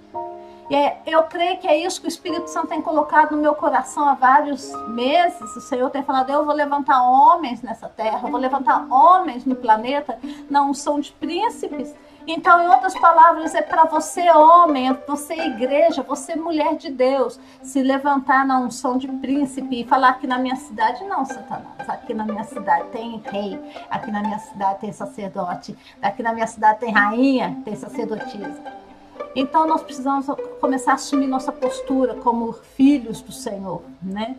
É, 0.71 0.97
eu 1.07 1.23
creio 1.25 1.59
que 1.59 1.69
é 1.69 1.77
isso 1.77 2.01
que 2.01 2.07
o 2.07 2.09
Espírito 2.09 2.49
Santo 2.49 2.69
tem 2.69 2.83
colocado 2.83 3.37
no 3.37 3.43
meu 3.43 3.55
coração 3.55 4.09
há 4.09 4.15
vários 4.15 4.73
meses. 4.89 5.55
O 5.55 5.61
Senhor 5.61 5.89
tem 5.91 6.03
falado: 6.03 6.31
eu 6.31 6.45
vou 6.45 6.55
levantar 6.55 7.03
homens 7.03 7.63
nessa 7.63 7.89
terra, 7.89 8.23
eu 8.25 8.31
vou 8.31 8.41
levantar 8.41 8.87
homens 8.91 9.45
no 9.45 9.55
planeta, 9.55 10.19
não 10.51 10.75
são 10.75 10.99
de 10.99 11.13
príncipes. 11.13 11.95
Então, 12.27 12.61
em 12.61 12.67
outras 12.67 12.99
palavras, 12.99 13.55
é 13.55 13.63
para 13.63 13.85
você, 13.85 14.29
homem, 14.33 14.89
é 14.89 14.93
você, 14.93 15.35
igreja, 15.35 16.03
você, 16.03 16.35
mulher 16.35 16.75
de 16.75 16.91
Deus, 16.91 17.39
se 17.63 17.81
levantar 17.81 18.45
na 18.45 18.59
unção 18.59 18.99
de 18.99 19.07
príncipe 19.07 19.83
e 19.83 19.85
falar: 19.85 20.09
aqui 20.09 20.27
na 20.27 20.37
minha 20.37 20.57
cidade, 20.57 21.05
não, 21.05 21.25
Satanás, 21.25 21.89
aqui 21.89 22.13
na 22.13 22.25
minha 22.25 22.43
cidade 22.43 22.89
tem 22.89 23.23
rei, 23.25 23.61
aqui 23.89 24.11
na 24.11 24.21
minha 24.21 24.41
cidade 24.41 24.81
tem 24.81 24.93
sacerdote, 24.93 25.79
aqui 26.03 26.25
na 26.25 26.33
minha 26.33 26.49
cidade 26.49 26.81
tem 26.81 26.93
rainha, 26.93 27.57
tem 27.65 27.77
sacerdotisa. 27.77 28.86
Então 29.35 29.67
nós 29.67 29.83
precisamos 29.83 30.27
começar 30.61 30.93
a 30.93 30.95
assumir 30.95 31.27
nossa 31.27 31.53
postura 31.53 32.15
como 32.15 32.53
filhos 32.53 33.21
do 33.21 33.33
Senhor, 33.33 33.83
né? 34.03 34.37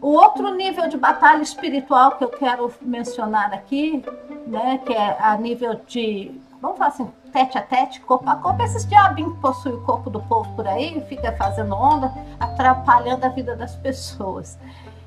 O 0.00 0.12
outro 0.12 0.54
nível 0.54 0.88
de 0.88 0.96
batalha 0.96 1.42
espiritual 1.42 2.12
que 2.12 2.24
eu 2.24 2.30
quero 2.30 2.72
mencionar 2.80 3.52
aqui, 3.52 4.02
né, 4.46 4.78
que 4.78 4.94
é 4.94 5.18
a 5.20 5.36
nível 5.36 5.78
de, 5.86 6.40
vamos 6.60 6.78
falar 6.78 6.88
assim, 6.88 7.10
tete 7.30 7.58
a 7.58 7.62
tete, 7.62 8.00
corpo 8.00 8.28
a 8.30 8.36
corpo, 8.36 8.62
esses 8.62 8.86
diabinhos 8.86 9.34
que 9.34 9.40
possuem 9.40 9.74
o 9.74 9.82
corpo 9.82 10.08
do 10.08 10.20
povo 10.22 10.50
por 10.56 10.66
aí, 10.66 11.04
fica 11.06 11.32
fazendo 11.32 11.74
onda, 11.74 12.10
atrapalhando 12.38 13.26
a 13.26 13.28
vida 13.28 13.54
das 13.54 13.76
pessoas. 13.76 14.58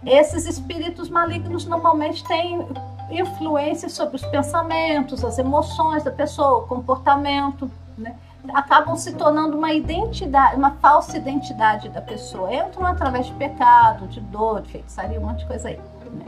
Esses 0.05 0.45
espíritos 0.45 1.09
malignos 1.09 1.65
normalmente 1.65 2.23
têm 2.25 2.67
influência 3.09 3.89
sobre 3.89 4.17
os 4.17 4.25
pensamentos, 4.25 5.23
as 5.25 5.39
emoções 5.39 6.03
da 6.03 6.11
pessoa, 6.11 6.59
o 6.59 6.67
comportamento, 6.67 7.69
né? 7.97 8.15
Acabam 8.53 8.95
se 8.95 9.13
tornando 9.13 9.57
uma 9.57 9.73
identidade, 9.73 10.55
uma 10.55 10.71
falsa 10.71 11.17
identidade 11.17 11.89
da 11.89 12.01
pessoa. 12.01 12.53
Entram 12.53 12.85
através 12.85 13.27
de 13.27 13.33
pecado, 13.33 14.07
de 14.07 14.19
dor, 14.19 14.61
de 14.61 14.71
feitiçaria, 14.71 15.19
um 15.19 15.25
monte 15.25 15.39
de 15.39 15.45
coisa 15.45 15.69
aí. 15.69 15.77
Né? 16.11 16.25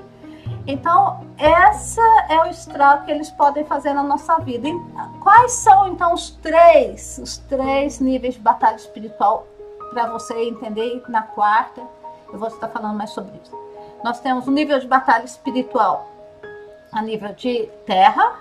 Então, 0.68 1.26
essa 1.38 2.02
é 2.30 2.40
o 2.42 2.46
estrago 2.46 3.06
que 3.06 3.12
eles 3.12 3.30
podem 3.30 3.66
fazer 3.66 3.94
na 3.94 4.04
nossa 4.04 4.38
vida. 4.40 4.68
E 4.68 4.74
quais 5.22 5.52
são 5.52 5.88
então 5.88 6.14
os 6.14 6.30
três, 6.30 7.20
os 7.22 7.38
três 7.38 8.00
níveis 8.00 8.36
de 8.36 8.40
batalha 8.40 8.76
espiritual 8.76 9.46
para 9.92 10.08
você 10.08 10.34
entender 10.44 11.04
na 11.10 11.22
quarta? 11.22 11.82
Eu 12.32 12.40
vou 12.40 12.48
estar 12.48 12.70
falando 12.70 12.98
mais 12.98 13.12
sobre 13.12 13.40
isso. 13.44 13.56
Nós 14.04 14.20
temos 14.20 14.48
o 14.48 14.52
um 14.52 14.54
nível 14.54 14.80
de 14.80 14.88
batalha 14.88 15.26
espiritual 15.26 16.10
a 16.92 17.02
nível 17.02 17.34
de 17.34 17.68
terra, 17.86 18.40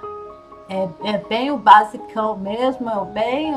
é, 0.69 0.89
é, 1.05 1.19
bem 1.19 1.51
o 1.51 1.59
basicão 1.59 2.37
mesmo, 2.37 2.89
é 2.89 3.05
bem, 3.07 3.53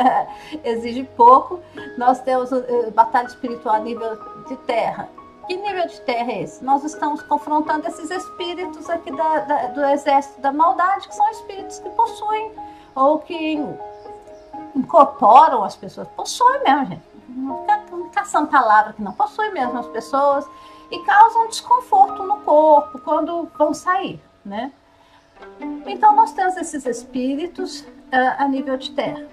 exige 0.64 1.04
pouco. 1.16 1.60
Nós 1.96 2.20
temos 2.20 2.50
uh, 2.50 2.90
batalha 2.94 3.26
espiritual 3.26 3.74
a 3.76 3.80
nível 3.80 4.18
de 4.46 4.56
terra. 4.58 5.08
Que 5.46 5.56
nível 5.56 5.86
de 5.86 6.00
terra 6.02 6.32
é 6.32 6.42
esse? 6.42 6.64
Nós 6.64 6.84
estamos 6.84 7.22
confrontando 7.22 7.86
esses 7.88 8.10
espíritos 8.10 8.88
aqui 8.88 9.14
da, 9.14 9.38
da, 9.40 9.66
do 9.68 9.84
exército 9.86 10.40
da 10.40 10.52
maldade, 10.52 11.08
que 11.08 11.14
são 11.14 11.28
espíritos 11.30 11.78
que 11.78 11.88
possuem 11.90 12.52
ou 12.94 13.18
que 13.18 13.62
incorporam 14.74 15.64
as 15.64 15.76
pessoas. 15.76 16.08
Possuem 16.08 16.62
mesmo, 16.62 16.86
gente. 16.86 17.02
Não 17.28 17.60
fica, 17.60 17.80
caçando 18.12 18.48
palavra 18.48 18.92
que 18.92 19.02
não. 19.02 19.12
Possuem 19.12 19.52
mesmo 19.52 19.78
as 19.78 19.86
pessoas 19.86 20.46
e 20.90 20.98
causam 21.00 21.48
desconforto 21.48 22.22
no 22.22 22.38
corpo 22.40 22.98
quando 23.00 23.48
vão 23.58 23.74
sair, 23.74 24.20
né? 24.44 24.72
Então 25.86 26.14
nós 26.14 26.32
temos 26.32 26.56
esses 26.56 26.84
espíritos 26.86 27.80
uh, 27.80 28.36
a 28.38 28.48
nível 28.48 28.76
de 28.76 28.90
terra. 28.92 29.26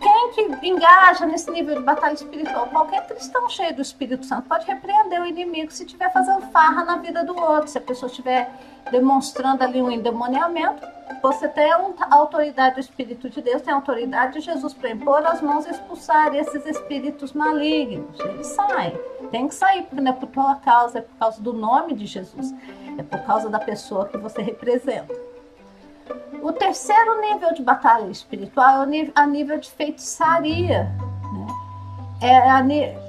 Quem 0.00 0.30
que 0.30 0.68
engaja 0.68 1.26
nesse 1.26 1.50
nível 1.50 1.74
de 1.74 1.82
batalha 1.82 2.14
espiritual? 2.14 2.66
Qualquer 2.68 3.06
cristão 3.06 3.48
cheio 3.50 3.74
do 3.74 3.82
Espírito 3.82 4.24
Santo 4.24 4.48
pode 4.48 4.66
repreender 4.66 5.20
o 5.20 5.26
inimigo 5.26 5.70
se 5.70 5.84
estiver 5.84 6.10
fazendo 6.10 6.40
farra 6.50 6.84
na 6.84 6.96
vida 6.96 7.22
do 7.22 7.38
outro, 7.38 7.68
se 7.68 7.76
a 7.76 7.80
pessoa 7.82 8.08
estiver 8.08 8.50
demonstrando 8.90 9.62
ali 9.62 9.82
um 9.82 9.90
endemoniamento. 9.90 10.86
Você 11.22 11.46
tem 11.48 11.70
a 11.70 11.92
autoridade 12.10 12.76
do 12.76 12.80
Espírito 12.80 13.28
de 13.28 13.42
Deus, 13.42 13.60
tem 13.60 13.74
a 13.74 13.76
autoridade 13.76 14.34
de 14.34 14.40
Jesus 14.40 14.72
para 14.72 14.90
impor 14.90 15.26
as 15.26 15.42
mãos 15.42 15.66
e 15.66 15.70
expulsar 15.70 16.34
esses 16.34 16.64
espíritos 16.64 17.34
malignos. 17.34 18.18
Eles 18.20 18.46
saem. 18.46 18.98
Tem 19.30 19.46
que 19.46 19.54
sair, 19.54 19.82
porque 19.82 20.00
não 20.00 20.12
é 20.12 20.14
por 20.14 20.28
tua 20.28 20.54
causa, 20.56 21.00
é 21.00 21.02
por 21.02 21.16
causa 21.18 21.42
do 21.42 21.52
nome 21.52 21.94
de 21.94 22.06
Jesus. 22.06 22.54
É 23.00 23.02
por 23.02 23.18
causa 23.20 23.48
da 23.48 23.58
pessoa 23.58 24.06
que 24.06 24.18
você 24.18 24.42
representa. 24.42 25.14
O 26.42 26.52
terceiro 26.52 27.18
nível 27.22 27.54
de 27.54 27.62
batalha 27.62 28.10
espiritual 28.10 28.82
é 28.82 29.10
a 29.14 29.26
nível 29.26 29.58
de 29.58 29.70
feitiçaria. 29.70 30.84
Né? 31.32 31.46
É, 32.20 32.36
a, 32.50 32.58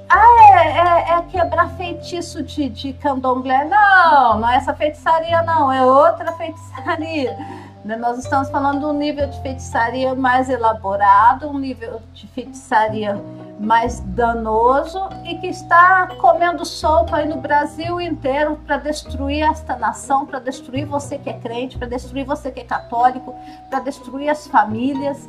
ah, 0.08 0.36
é, 0.40 1.12
é, 1.12 1.18
é, 1.18 1.22
quebrar 1.30 1.68
feitiço 1.76 2.42
de, 2.42 2.70
de 2.70 2.94
candomblé? 2.94 3.66
Não, 3.66 4.40
não 4.40 4.48
é 4.48 4.56
essa 4.56 4.72
feitiçaria, 4.72 5.42
não, 5.42 5.70
é 5.70 5.84
outra 5.84 6.32
feitiçaria. 6.32 7.36
Né? 7.84 7.96
Nós 7.96 8.16
estamos 8.16 8.48
falando 8.48 8.78
de 8.78 8.86
um 8.86 8.92
nível 8.92 9.26
de 9.26 9.42
feitiçaria 9.42 10.14
mais 10.14 10.48
elaborado, 10.48 11.48
um 11.48 11.58
nível 11.58 12.00
de 12.14 12.28
feitiçaria 12.28 13.20
mais 13.62 14.00
danoso 14.00 15.08
e 15.24 15.38
que 15.38 15.46
está 15.46 16.08
comendo 16.20 16.66
solto 16.66 17.14
aí 17.14 17.28
no 17.28 17.36
Brasil 17.36 18.00
inteiro 18.00 18.60
para 18.66 18.76
destruir 18.76 19.44
esta 19.44 19.76
nação, 19.76 20.26
para 20.26 20.40
destruir 20.40 20.84
você 20.84 21.16
que 21.16 21.30
é 21.30 21.34
crente, 21.34 21.78
para 21.78 21.86
destruir 21.86 22.26
você 22.26 22.50
que 22.50 22.58
é 22.58 22.64
católico, 22.64 23.32
para 23.70 23.78
destruir 23.78 24.28
as 24.28 24.48
famílias. 24.48 25.28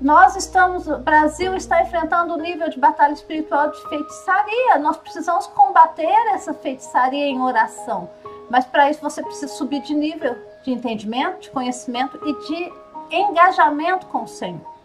nós 0.00 0.36
estamos, 0.36 0.86
o 0.86 0.98
Brasil 0.98 1.56
está 1.56 1.82
enfrentando 1.82 2.34
um 2.34 2.38
nível 2.38 2.70
de 2.70 2.78
batalha 2.78 3.12
espiritual 3.12 3.72
de 3.72 3.88
feitiçaria. 3.88 4.78
Nós 4.78 4.96
precisamos 4.96 5.48
combater 5.48 6.14
essa 6.32 6.54
feitiçaria 6.54 7.26
em 7.26 7.40
oração. 7.40 8.08
Mas 8.48 8.64
para 8.66 8.88
isso 8.88 9.02
você 9.02 9.20
precisa 9.20 9.52
subir 9.52 9.82
de 9.82 9.94
nível 9.94 10.36
de 10.62 10.70
entendimento, 10.70 11.40
de 11.40 11.50
conhecimento 11.50 12.20
e 12.24 12.46
de 12.46 12.72
engajamento 13.10 14.06
com 14.06 14.22
o 14.22 14.28
Senhor. 14.28 14.79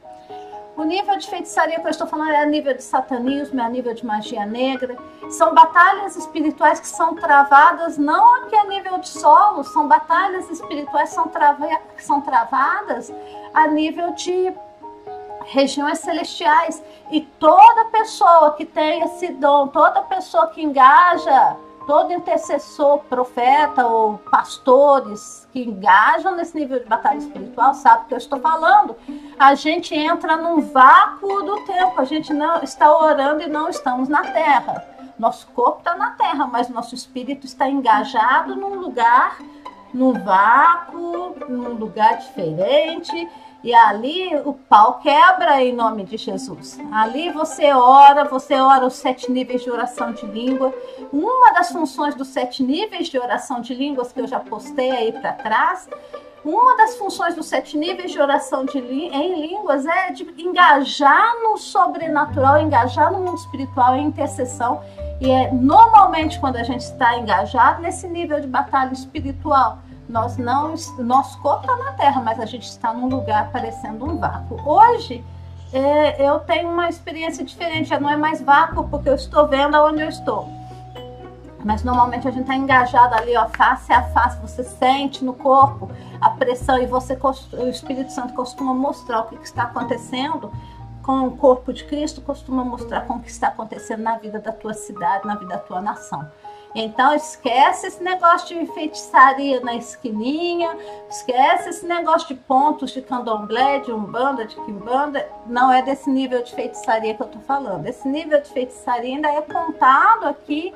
O 0.77 0.83
nível 0.83 1.17
de 1.17 1.29
feitiçaria 1.29 1.79
que 1.79 1.87
eu 1.87 1.91
estou 1.91 2.05
falando 2.05 2.31
é 2.31 2.41
a 2.41 2.45
nível 2.45 2.73
de 2.73 2.83
satanismo, 2.83 3.61
é 3.61 3.63
a 3.63 3.69
nível 3.69 3.93
de 3.93 4.05
magia 4.05 4.45
negra. 4.45 4.97
São 5.29 5.53
batalhas 5.53 6.17
espirituais 6.17 6.81
que 6.81 6.87
são 6.87 7.15
travadas 7.15 7.97
não 7.97 8.43
aqui 8.43 8.55
a 8.57 8.65
nível 8.65 8.97
de 8.97 9.07
solo, 9.07 9.63
são 9.63 9.87
batalhas 9.87 10.49
espirituais 10.49 11.09
que 11.09 11.15
são, 11.15 11.29
trava, 11.29 11.65
são 11.97 12.19
travadas 12.19 13.13
a 13.53 13.67
nível 13.67 14.11
de 14.13 14.53
regiões 15.45 15.99
celestiais. 15.99 16.83
E 17.09 17.21
toda 17.21 17.85
pessoa 17.85 18.51
que 18.55 18.65
tem 18.65 19.01
esse 19.03 19.29
dom, 19.29 19.69
toda 19.69 20.01
pessoa 20.01 20.47
que 20.47 20.61
engaja 20.61 21.55
todo 21.85 22.13
intercessor, 22.13 22.99
profeta 22.99 23.85
ou 23.85 24.17
pastores 24.17 25.47
que 25.51 25.63
engajam 25.63 26.35
nesse 26.35 26.57
nível 26.57 26.79
de 26.79 26.85
batalha 26.85 27.17
espiritual 27.17 27.73
sabe 27.73 28.03
o 28.03 28.07
que 28.07 28.13
eu 28.13 28.17
estou 28.17 28.39
falando. 28.39 28.95
A 29.37 29.55
gente 29.55 29.95
entra 29.95 30.35
num 30.37 30.61
vácuo 30.61 31.43
do 31.43 31.61
tempo, 31.65 31.99
a 31.99 32.05
gente 32.05 32.33
não 32.33 32.61
está 32.61 32.95
orando 32.95 33.43
e 33.43 33.47
não 33.47 33.69
estamos 33.69 34.09
na 34.09 34.21
terra. 34.21 34.83
Nosso 35.17 35.47
corpo 35.47 35.79
está 35.79 35.95
na 35.95 36.11
terra, 36.11 36.45
mas 36.45 36.67
nosso 36.69 36.93
espírito 36.93 37.45
está 37.45 37.69
engajado 37.69 38.55
num 38.55 38.75
lugar, 38.75 39.37
num 39.93 40.11
vácuo, 40.11 41.35
num 41.47 41.73
lugar 41.75 42.17
diferente 42.17 43.29
e 43.65 43.73
ali 43.73 44.29
o 44.45 44.53
pau 44.53 44.99
quebra 44.99 45.59
em 45.63 45.73
nome 45.73 46.03
de 46.03 46.17
Jesus. 46.17 46.79
Ali 46.91 47.31
você 47.31 47.73
ora, 47.73 48.23
você 48.23 48.53
ora 48.53 48.85
os 48.85 48.93
sete 48.93 49.31
níveis 49.31 49.63
de 49.63 49.71
oração 49.71 50.11
de 50.11 50.23
língua. 50.27 50.71
Uma 51.11 51.51
das 51.51 51.71
funções 51.71 52.13
dos 52.13 52.27
sete 52.27 52.61
níveis 52.61 53.07
de 53.07 53.17
oração 53.17 53.61
de 53.61 53.73
línguas 53.73 54.13
que 54.13 54.21
eu 54.21 54.27
já 54.27 54.39
postei 54.39 54.91
aí 54.91 55.11
para 55.11 55.33
trás, 55.33 55.89
uma 56.43 56.77
das 56.77 56.95
funções 56.95 57.33
dos 57.33 57.47
sete 57.47 57.75
níveis 57.75 58.11
de 58.11 58.21
oração 58.21 58.65
de 58.65 58.77
em 58.77 59.47
línguas 59.47 59.83
é 59.87 60.11
de 60.11 60.31
engajar 60.37 61.33
no 61.41 61.57
sobrenatural, 61.57 62.61
engajar 62.61 63.11
no 63.11 63.17
mundo 63.17 63.37
espiritual 63.37 63.95
em 63.95 64.05
intercessão. 64.05 64.79
E 65.19 65.31
é 65.31 65.51
normalmente 65.51 66.39
quando 66.39 66.57
a 66.57 66.63
gente 66.63 66.81
está 66.81 67.17
engajado 67.17 67.81
nesse 67.81 68.07
nível 68.07 68.39
de 68.39 68.45
batalha 68.45 68.93
espiritual 68.93 69.79
nós 70.07 70.37
não, 70.37 70.73
nosso 70.99 71.39
corpo 71.41 71.61
está 71.61 71.75
na 71.75 71.93
Terra, 71.93 72.21
mas 72.21 72.39
a 72.39 72.45
gente 72.45 72.67
está 72.67 72.93
num 72.93 73.07
lugar 73.07 73.51
parecendo 73.51 74.05
um 74.05 74.17
vácuo. 74.17 74.61
Hoje 74.67 75.23
é, 75.73 76.27
eu 76.27 76.39
tenho 76.39 76.69
uma 76.69 76.87
experiência 76.87 77.43
diferente, 77.43 77.89
já 77.89 77.99
não 77.99 78.09
é 78.09 78.15
mais 78.15 78.41
vácuo 78.41 78.87
porque 78.87 79.09
eu 79.09 79.15
estou 79.15 79.47
vendo 79.47 79.75
aonde 79.75 80.01
eu 80.01 80.09
estou. 80.09 80.47
Mas 81.63 81.83
normalmente 81.83 82.27
a 82.27 82.31
gente 82.31 82.41
está 82.41 82.55
engajado 82.55 83.15
ali, 83.15 83.35
ó, 83.35 83.47
face 83.49 83.91
a 83.91 84.03
face, 84.03 84.39
você 84.39 84.63
sente 84.63 85.25
no 85.25 85.33
corpo 85.33 85.89
a 86.21 86.29
pressão 86.29 86.77
e 86.77 86.85
você, 86.85 87.17
o 87.53 87.67
Espírito 87.67 88.11
Santo 88.11 88.33
costuma 88.33 88.73
mostrar 88.73 89.21
o 89.21 89.23
que, 89.23 89.37
que 89.37 89.45
está 89.45 89.63
acontecendo 89.63 90.51
com 91.01 91.27
o 91.27 91.37
corpo 91.37 91.73
de 91.73 91.83
Cristo, 91.83 92.21
costuma 92.21 92.63
mostrar 92.63 93.01
com 93.01 93.15
o 93.15 93.19
que 93.19 93.29
está 93.29 93.47
acontecendo 93.47 94.01
na 94.01 94.17
vida 94.17 94.39
da 94.39 94.51
tua 94.51 94.73
cidade, 94.73 95.25
na 95.25 95.35
vida 95.35 95.55
da 95.55 95.59
tua 95.59 95.81
nação. 95.81 96.27
Então 96.75 97.15
esquece 97.15 97.87
esse 97.87 98.03
negócio 98.03 98.59
de 98.59 98.65
feitiçaria 98.73 99.61
na 99.61 99.75
esquininha, 99.75 100.75
esquece 101.09 101.69
esse 101.69 101.85
negócio 101.85 102.27
de 102.27 102.35
pontos 102.35 102.91
de 102.91 103.01
candomblé, 103.01 103.79
de 103.79 103.93
umbanda, 103.93 104.45
de 104.45 104.55
quimbanda. 104.57 105.25
Não 105.47 105.71
é 105.71 105.81
desse 105.81 106.09
nível 106.09 106.43
de 106.43 106.53
feitiçaria 106.53 107.13
que 107.13 107.21
eu 107.21 107.27
estou 107.27 107.41
falando. 107.43 107.85
Esse 107.85 108.05
nível 108.05 108.41
de 108.41 108.49
feitiçaria 108.49 109.15
ainda 109.15 109.29
é 109.29 109.41
contado 109.41 110.25
aqui 110.25 110.73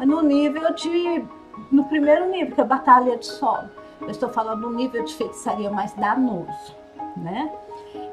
no 0.00 0.22
nível 0.22 0.74
de. 0.74 1.24
no 1.70 1.84
primeiro 1.84 2.28
nível, 2.28 2.56
que 2.56 2.60
é 2.60 2.64
a 2.64 2.66
batalha 2.66 3.16
de 3.16 3.26
solo. 3.26 3.70
Eu 4.00 4.10
estou 4.10 4.28
falando 4.30 4.62
do 4.62 4.70
nível 4.70 5.04
de 5.04 5.14
feitiçaria 5.14 5.70
mais 5.70 5.92
danoso, 5.94 6.74
né? 7.16 7.48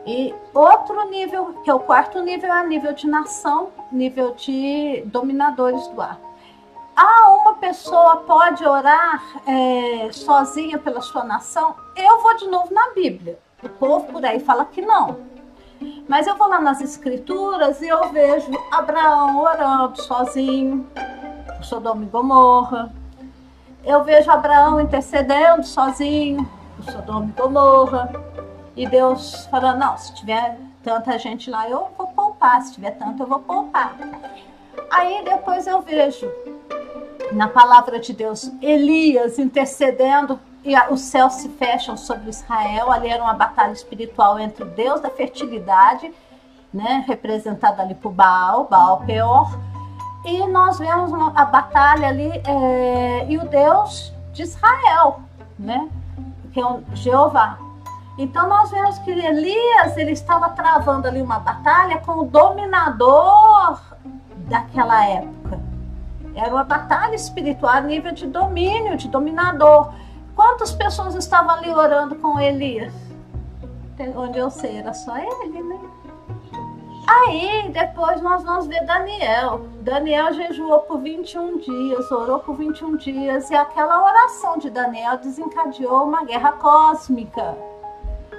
E 0.06 0.32
outro 0.54 1.10
nível, 1.10 1.56
que 1.64 1.70
é 1.72 1.74
o 1.74 1.80
quarto 1.80 2.22
nível, 2.22 2.54
é 2.54 2.68
nível 2.68 2.94
de 2.94 3.08
nação, 3.08 3.70
nível 3.92 4.36
de 4.36 5.02
dominadores 5.08 5.88
do 5.88 6.00
ar. 6.00 6.20
Ah, 6.96 7.30
uma 7.42 7.56
pessoa 7.56 8.18
pode 8.18 8.66
orar 8.66 9.22
é, 9.46 10.10
sozinha 10.14 10.78
pela 10.78 11.02
sua 11.02 11.26
nação? 11.26 11.76
Eu 11.94 12.22
vou 12.22 12.38
de 12.38 12.48
novo 12.48 12.74
na 12.74 12.94
Bíblia. 12.94 13.38
O 13.62 13.68
povo 13.68 14.06
por 14.14 14.26
aí 14.26 14.40
fala 14.40 14.64
que 14.64 14.82
não. 14.82 15.18
Mas 16.08 16.26
eu 16.26 16.38
vou 16.38 16.48
lá 16.48 16.62
nas 16.62 16.80
escrituras 16.80 17.82
e 17.82 17.88
eu 17.90 18.10
vejo 18.14 18.50
Abraão 18.72 19.42
orando 19.42 20.02
sozinho, 20.02 20.88
Sodoma 21.62 22.04
e 22.04 22.08
Gomorra. 22.08 22.94
Eu 23.84 24.04
vejo 24.06 24.32
Abraão 24.32 24.80
intercedendo 24.80 25.66
sozinho, 25.66 26.50
Sodoma 26.90 27.26
e 27.26 27.42
Gomorra. 27.42 28.10
E 28.74 28.88
Deus 28.88 29.46
falando, 29.48 29.80
não, 29.80 29.98
se 29.98 30.16
tiver 30.16 30.58
tanta 30.82 31.20
gente 31.20 31.50
lá, 31.50 31.70
eu 31.70 31.90
vou 31.98 32.08
poupar. 32.08 32.62
Se 32.62 32.74
tiver 32.74 32.92
tanto, 32.92 33.24
eu 33.24 33.28
vou 33.28 33.40
poupar. 33.40 33.98
Aí 34.90 35.24
depois 35.26 35.68
eu 35.68 35.82
vejo 35.82 36.32
na 37.32 37.48
palavra 37.48 38.00
de 38.00 38.14
Deus, 38.14 38.52
Elias 38.62 39.40
intercedendo 39.40 40.40
e 40.64 40.76
os 40.92 41.02
céus 41.02 41.34
se 41.34 41.50
fecham 41.50 41.96
sobre 41.96 42.30
Israel. 42.30 42.92
Ali 42.92 43.10
era 43.10 43.24
uma 43.24 43.34
batalha 43.34 43.72
espiritual 43.72 44.40
entre 44.40 44.64
o 44.64 44.68
Deus 44.68 45.02
da 45.02 45.10
fertilidade, 45.10 46.12
né, 46.74 47.04
representado 47.08 47.82
ali 47.82 47.96
por 47.96 48.12
Baal, 48.12 48.66
Baal 48.66 49.02
Peor, 49.06 49.58
e 50.26 50.46
nós 50.48 50.80
vemos 50.80 51.12
uma, 51.12 51.32
a 51.40 51.46
batalha 51.46 52.08
ali 52.08 52.30
é, 52.46 53.26
e 53.30 53.38
o 53.38 53.48
Deus 53.48 54.12
de 54.34 54.42
Israel, 54.42 55.22
né, 55.58 55.88
que 56.52 56.60
é 56.60 56.66
o 56.66 56.84
Jeová. 56.94 57.60
Então 58.18 58.48
nós 58.50 58.72
vemos 58.72 58.98
que 59.00 59.12
Elias 59.12 59.96
ele 59.98 60.12
estava 60.12 60.50
travando 60.50 61.08
ali 61.08 61.22
uma 61.22 61.40
batalha 61.40 62.00
com 62.00 62.20
o 62.20 62.26
dominador 62.26 63.80
daquela 64.48 65.06
época. 65.06 65.75
Era 66.36 66.54
uma 66.54 66.64
batalha 66.64 67.16
espiritual 67.16 67.74
a 67.74 67.82
nível 67.82 68.12
de 68.12 68.28
domínio, 68.28 68.98
de 68.98 69.08
dominador. 69.08 69.94
Quantas 70.36 70.74
pessoas 70.74 71.16
estavam 71.16 71.52
ali 71.52 71.70
orando 71.70 72.16
com 72.16 72.40
Elias? 72.40 72.94
Onde 74.18 74.38
eu 74.38 74.50
sei, 74.50 74.80
era 74.80 74.94
só 74.94 75.18
ele, 75.18 75.64
né? 75.64 75.80
Aí, 77.08 77.70
depois 77.72 78.22
nós 78.22 78.44
vamos 78.44 78.68
ver 78.68 78.84
Daniel. 78.86 79.68
Daniel 79.82 80.34
jejuou 80.34 80.80
por 80.80 81.00
21 81.00 81.60
dias, 81.60 82.12
orou 82.12 82.40
por 82.40 82.56
21 82.56 82.98
dias, 82.98 83.50
e 83.52 83.56
aquela 83.56 84.04
oração 84.04 84.58
de 84.58 84.70
Daniel 84.70 85.18
desencadeou 85.20 86.04
uma 86.04 86.26
guerra 86.26 86.54
cósmica. 86.54 87.56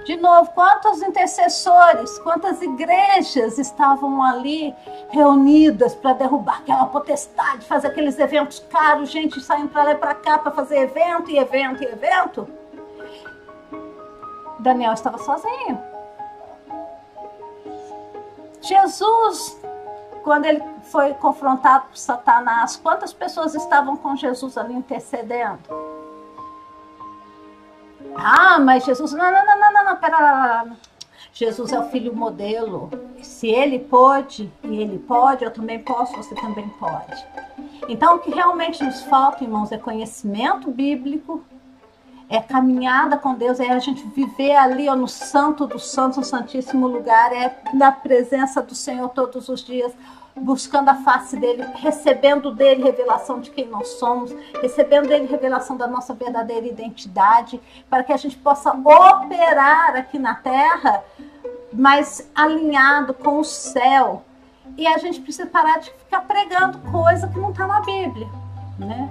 De 0.07 0.15
novo, 0.15 0.53
quantos 0.53 1.03
intercessores, 1.03 2.17
quantas 2.21 2.63
igrejas 2.63 3.59
estavam 3.59 4.23
ali 4.23 4.73
reunidas 5.09 5.97
para 5.97 6.13
derrubar 6.13 6.59
aquela 6.59 6.87
potestade, 6.87 7.67
fazer 7.67 7.89
aqueles 7.89 8.17
eventos 8.17 8.61
caros, 8.71 9.11
gente 9.11 9.41
saindo 9.41 9.69
para 9.69 9.83
lá 9.83 9.91
e 9.91 9.95
para 9.97 10.15
cá 10.15 10.39
para 10.39 10.53
fazer 10.53 10.79
evento 10.79 11.29
e 11.29 11.37
evento 11.37 11.83
e 11.83 11.87
evento? 11.87 12.49
Daniel 14.61 14.93
estava 14.93 15.19
sozinho. 15.19 15.83
Jesus, 18.61 19.61
quando 20.23 20.45
ele 20.45 20.63
foi 20.83 21.15
confrontado 21.15 21.89
por 21.89 21.97
Satanás, 21.97 22.77
quantas 22.77 23.13
pessoas 23.13 23.57
estavam 23.57 23.97
com 23.97 24.15
Jesus 24.15 24.57
ali 24.57 24.73
intercedendo? 24.73 25.97
Ah, 28.15 28.59
mas 28.59 28.85
Jesus. 28.85 29.13
Não, 29.13 29.31
não, 29.31 29.45
não, 29.45 29.56
não, 29.87 29.97
pera. 29.97 30.67
Jesus 31.33 31.73
é 31.73 31.79
o 31.79 31.89
filho 31.91 32.15
modelo. 32.15 32.91
Se 33.23 33.47
ele 33.47 33.79
pode 33.79 34.51
e 34.65 34.77
ele 34.81 34.99
pode, 34.99 35.45
eu 35.45 35.51
também 35.51 35.79
posso, 35.79 36.17
você 36.17 36.35
também 36.35 36.69
pode. 36.71 37.25
Então, 37.89 38.17
o 38.17 38.19
que 38.19 38.31
realmente 38.31 38.83
nos 38.83 39.03
falta, 39.03 39.45
irmãos, 39.45 39.71
é 39.71 39.79
conhecimento 39.79 40.71
bíblico, 40.71 41.45
é 42.29 42.41
caminhada 42.41 43.17
com 43.17 43.35
Deus, 43.35 43.61
é 43.61 43.71
a 43.71 43.79
gente 43.79 44.05
viver 44.09 44.57
ali 44.57 44.89
ó, 44.89 44.97
no 44.97 45.07
santo 45.07 45.67
dos 45.67 45.87
santos, 45.89 46.17
no 46.17 46.25
santíssimo 46.25 46.89
lugar, 46.89 47.33
é 47.33 47.57
na 47.73 47.93
presença 47.93 48.61
do 48.61 48.75
Senhor 48.75 49.09
todos 49.11 49.49
os 49.49 49.63
dias 49.63 49.93
buscando 50.37 50.91
a 50.91 50.95
face 50.97 51.37
dele, 51.37 51.65
recebendo 51.77 52.51
dele 52.55 52.83
revelação 52.83 53.41
de 53.41 53.51
quem 53.51 53.67
nós 53.67 53.89
somos, 53.89 54.35
recebendo 54.61 55.09
dele 55.09 55.27
revelação 55.27 55.77
da 55.77 55.87
nossa 55.87 56.15
verdadeira 56.15 56.67
identidade, 56.67 57.61
para 57.89 58.05
que 58.05 58.13
a 58.13 58.17
gente 58.17 58.37
possa 58.37 58.71
operar 58.73 59.97
aqui 59.97 60.19
na 60.19 60.35
terra, 60.35 61.03
mas 61.73 62.31
alinhado 62.35 63.15
com 63.15 63.41
o 63.41 63.45
céu. 63.45 64.23
E 64.77 64.87
a 64.87 64.99
gente 64.99 65.21
precisa 65.21 65.49
parar 65.49 65.79
de 65.79 65.91
ficar 65.91 66.21
pregando 66.23 66.79
coisa 66.91 67.29
que 67.29 67.39
não 67.39 67.51
está 67.51 67.67
na 67.67 67.81
Bíblia, 67.81 68.29
né? 68.79 69.09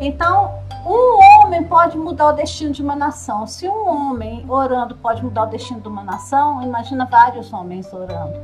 Então, 0.00 0.54
um 0.86 1.44
homem 1.44 1.64
pode 1.64 1.98
mudar 1.98 2.28
o 2.28 2.32
destino 2.32 2.72
de 2.72 2.82
uma 2.82 2.94
nação. 2.94 3.48
Se 3.48 3.68
um 3.68 3.88
homem 3.88 4.44
orando 4.48 4.94
pode 4.94 5.24
mudar 5.24 5.42
o 5.42 5.46
destino 5.46 5.80
de 5.80 5.88
uma 5.88 6.04
nação, 6.04 6.62
imagina 6.62 7.04
vários 7.04 7.52
homens 7.52 7.92
orando. 7.92 8.38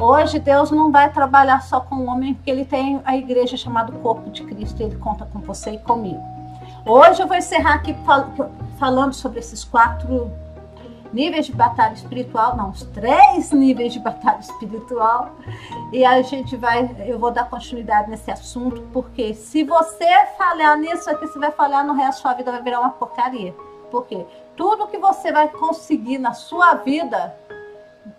Hoje 0.00 0.38
Deus 0.38 0.70
não 0.70 0.90
vai 0.90 1.12
trabalhar 1.12 1.60
só 1.60 1.78
com 1.78 1.96
o 1.96 2.06
homem, 2.06 2.32
porque 2.32 2.50
ele 2.50 2.64
tem 2.64 3.02
a 3.04 3.14
igreja 3.14 3.54
chamada 3.54 3.92
Corpo 3.92 4.30
de 4.30 4.42
Cristo, 4.44 4.82
ele 4.82 4.96
conta 4.96 5.26
com 5.26 5.40
você 5.40 5.72
e 5.72 5.78
comigo. 5.78 6.22
Hoje 6.86 7.22
eu 7.22 7.26
vou 7.26 7.36
encerrar 7.36 7.74
aqui 7.74 7.94
falando 8.78 9.12
sobre 9.12 9.40
esses 9.40 9.62
quatro 9.62 10.32
níveis 11.12 11.44
de 11.44 11.52
batalha 11.52 11.92
espiritual, 11.92 12.56
não, 12.56 12.70
os 12.70 12.82
três 12.84 13.52
níveis 13.52 13.92
de 13.92 13.98
batalha 13.98 14.40
espiritual. 14.40 15.32
E 15.92 16.02
a 16.02 16.22
gente 16.22 16.56
vai, 16.56 16.96
eu 17.06 17.18
vou 17.18 17.30
dar 17.30 17.50
continuidade 17.50 18.08
nesse 18.08 18.30
assunto, 18.30 18.80
porque 18.94 19.34
se 19.34 19.64
você 19.64 20.08
falhar 20.38 20.78
nisso 20.78 21.10
aqui, 21.10 21.26
você 21.26 21.38
vai 21.38 21.50
falhar 21.50 21.84
no 21.86 21.92
resto 21.92 22.22
da 22.22 22.22
sua 22.22 22.32
vida, 22.32 22.50
vai 22.50 22.62
virar 22.62 22.80
uma 22.80 22.90
porcaria. 22.90 23.54
Porque 23.90 24.24
tudo 24.56 24.86
que 24.86 24.96
você 24.96 25.30
vai 25.30 25.48
conseguir 25.48 26.16
na 26.16 26.32
sua 26.32 26.72
vida 26.72 27.34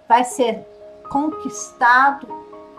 vai 0.07 0.23
ser 0.23 0.70
conquistado 1.11 2.25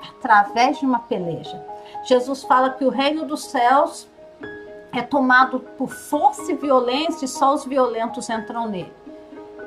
através 0.09 0.79
de 0.79 0.87
uma 0.87 1.01
peleja. 1.01 1.63
Jesus 2.05 2.43
fala 2.43 2.71
que 2.71 2.85
o 2.85 2.89
reino 2.89 3.27
dos 3.27 3.45
céus 3.45 4.09
é 4.91 5.03
tomado 5.03 5.61
por 5.61 5.91
força 5.91 6.51
e 6.51 6.55
violência 6.55 7.27
e 7.27 7.29
só 7.29 7.53
os 7.53 7.67
violentos 7.67 8.31
entram 8.31 8.67
nele. 8.67 8.93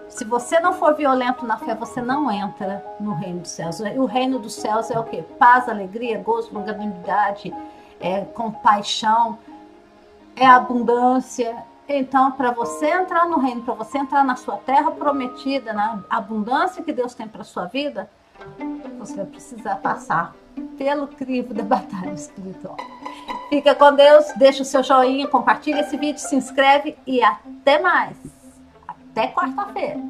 Se 0.09 0.25
você 0.25 0.59
não 0.59 0.73
for 0.73 0.95
violento 0.95 1.45
na 1.45 1.57
fé, 1.57 1.75
você 1.75 2.01
não 2.01 2.31
entra 2.31 2.83
no 2.99 3.13
reino 3.13 3.41
dos 3.41 3.51
céus. 3.51 3.79
O 3.79 4.05
reino 4.05 4.39
dos 4.39 4.55
céus 4.55 4.89
é 4.89 4.99
o 4.99 5.03
que? 5.03 5.21
Paz, 5.21 5.69
alegria, 5.69 6.17
gozo, 6.17 6.51
longanimidade, 6.51 7.53
é 7.99 8.21
compaixão, 8.21 9.37
é 10.35 10.45
abundância. 10.45 11.55
Então, 11.87 12.31
para 12.31 12.49
você 12.49 12.87
entrar 12.87 13.27
no 13.27 13.39
reino, 13.39 13.61
para 13.61 13.75
você 13.75 13.99
entrar 13.99 14.23
na 14.23 14.35
sua 14.35 14.57
terra 14.57 14.89
prometida, 14.89 15.71
na 15.71 16.03
abundância 16.09 16.83
que 16.83 16.93
Deus 16.93 17.13
tem 17.13 17.27
para 17.27 17.43
sua 17.43 17.65
vida, 17.65 18.09
você 18.99 19.15
vai 19.15 19.25
precisar 19.25 19.75
passar 19.75 20.35
pelo 20.77 21.07
crivo 21.07 21.53
da 21.53 21.63
batalha 21.63 22.13
espiritual. 22.13 22.77
Fica 23.49 23.75
com 23.75 23.93
Deus, 23.93 24.25
deixa 24.37 24.63
o 24.63 24.65
seu 24.65 24.83
joinha, 24.83 25.27
compartilha 25.27 25.81
esse 25.81 25.95
vídeo, 25.97 26.19
se 26.19 26.35
inscreve 26.35 26.97
e 27.05 27.23
até 27.23 27.79
mais. 27.79 28.17
Até 28.87 29.27
quarta-feira. 29.27 30.01